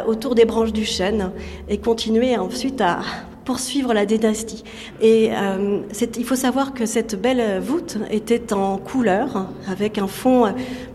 autour 0.07 0.35
des 0.35 0.45
branches 0.45 0.73
du 0.73 0.83
chêne 0.83 1.31
et 1.69 1.77
continuer 1.77 2.37
ensuite 2.37 2.81
à 2.81 2.99
poursuivre 3.45 3.93
la 3.93 4.05
dynastie. 4.05 4.63
Et 5.01 5.29
euh, 5.31 5.81
il 6.17 6.25
faut 6.25 6.35
savoir 6.35 6.73
que 6.73 6.85
cette 6.85 7.19
belle 7.19 7.61
voûte 7.61 7.97
était 8.09 8.51
en 8.53 8.77
couleur, 8.77 9.47
avec 9.67 9.97
un 9.97 10.07
fond 10.07 10.47
euh, 10.47 10.51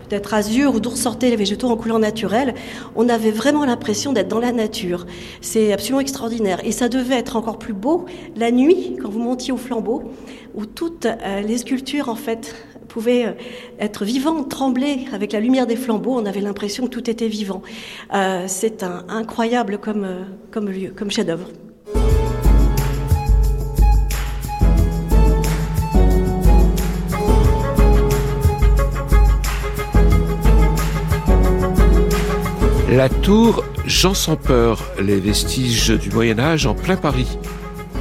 peut-être 0.09 0.35
azur 0.35 0.75
où 0.75 0.81
d'où 0.81 0.91
ressortaient 0.91 1.31
les 1.31 1.37
végétaux 1.37 1.69
en 1.69 1.77
couleur 1.77 2.01
naturelle. 2.01 2.55
On 2.97 3.09
avait 3.09 3.31
vraiment 3.31 3.65
l'impression 3.65 4.13
d'être 4.13 4.29
dans 4.29 4.41
la 4.41 4.53
nature. 4.53 5.07
C'est 5.41 5.73
absolument 5.73 6.01
extraordinaire. 6.01 6.61
Et 6.65 6.73
ça 6.73 6.89
devait 6.89 7.15
être 7.15 7.37
encore 7.37 7.59
plus 7.59 7.73
beau 7.73 8.07
la 8.37 8.51
nuit, 8.51 8.97
quand 9.01 9.09
vous 9.09 9.21
montiez 9.21 9.53
au 9.53 9.57
flambeau, 9.57 10.03
où 10.55 10.67
toutes 10.67 11.07
euh, 11.07 11.41
les 11.43 11.59
sculptures, 11.59 12.09
en 12.09 12.17
fait, 12.17 12.55
pouvait 12.89 13.27
euh, 13.27 13.33
être 13.79 14.05
vivant, 14.05 14.43
trembler 14.43 15.07
avec 15.13 15.33
la 15.33 15.39
lumière 15.39 15.69
des 15.69 15.77
flambeaux. 15.77 16.15
On 16.15 16.27
avait 16.27 16.41
l'impression 16.41 16.87
que 16.87 16.91
tout 16.91 17.09
était 17.09 17.29
vivant. 17.29 17.63
C'est 18.47 18.85
incroyable 19.09 19.79
comme 19.79 20.69
lieu, 20.69 20.93
comme 20.97 21.11
chef-d'œuvre. 21.11 21.47
La 32.91 33.09
tour 33.09 33.65
Jean 33.87 34.15
sans 34.15 34.35
peur, 34.35 34.83
les 34.99 35.21
vestiges 35.21 35.91
du 35.91 36.11
Moyen 36.11 36.41
Âge 36.41 36.67
en 36.67 36.75
plein 36.75 36.97
Paris, 36.97 37.39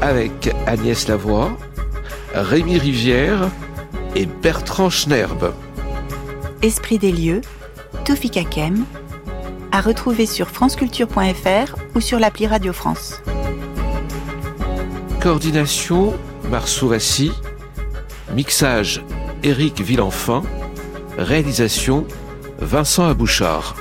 avec 0.01 0.49
Agnès 0.65 1.07
Lavoie, 1.07 1.55
Rémi 2.33 2.79
Rivière, 2.79 3.51
et 4.15 4.25
Bertrand 4.25 4.89
Schnerb. 4.89 5.53
Esprit 6.63 6.97
des 6.97 7.11
lieux, 7.11 7.41
Toufik 8.03 8.33
Kakem, 8.33 8.83
à 9.71 9.79
retrouver 9.81 10.25
sur 10.25 10.47
franceculture.fr 10.47 11.75
ou 11.93 12.01
sur 12.01 12.17
l'appli 12.17 12.47
Radio 12.47 12.73
France. 12.73 13.21
Coordination 15.21 16.15
Marsourassi, 16.49 17.31
mixage 18.33 19.03
Éric 19.43 19.81
Villenfin, 19.81 20.41
réalisation 21.19 22.07
Vincent 22.59 23.07
Abouchard. 23.07 23.75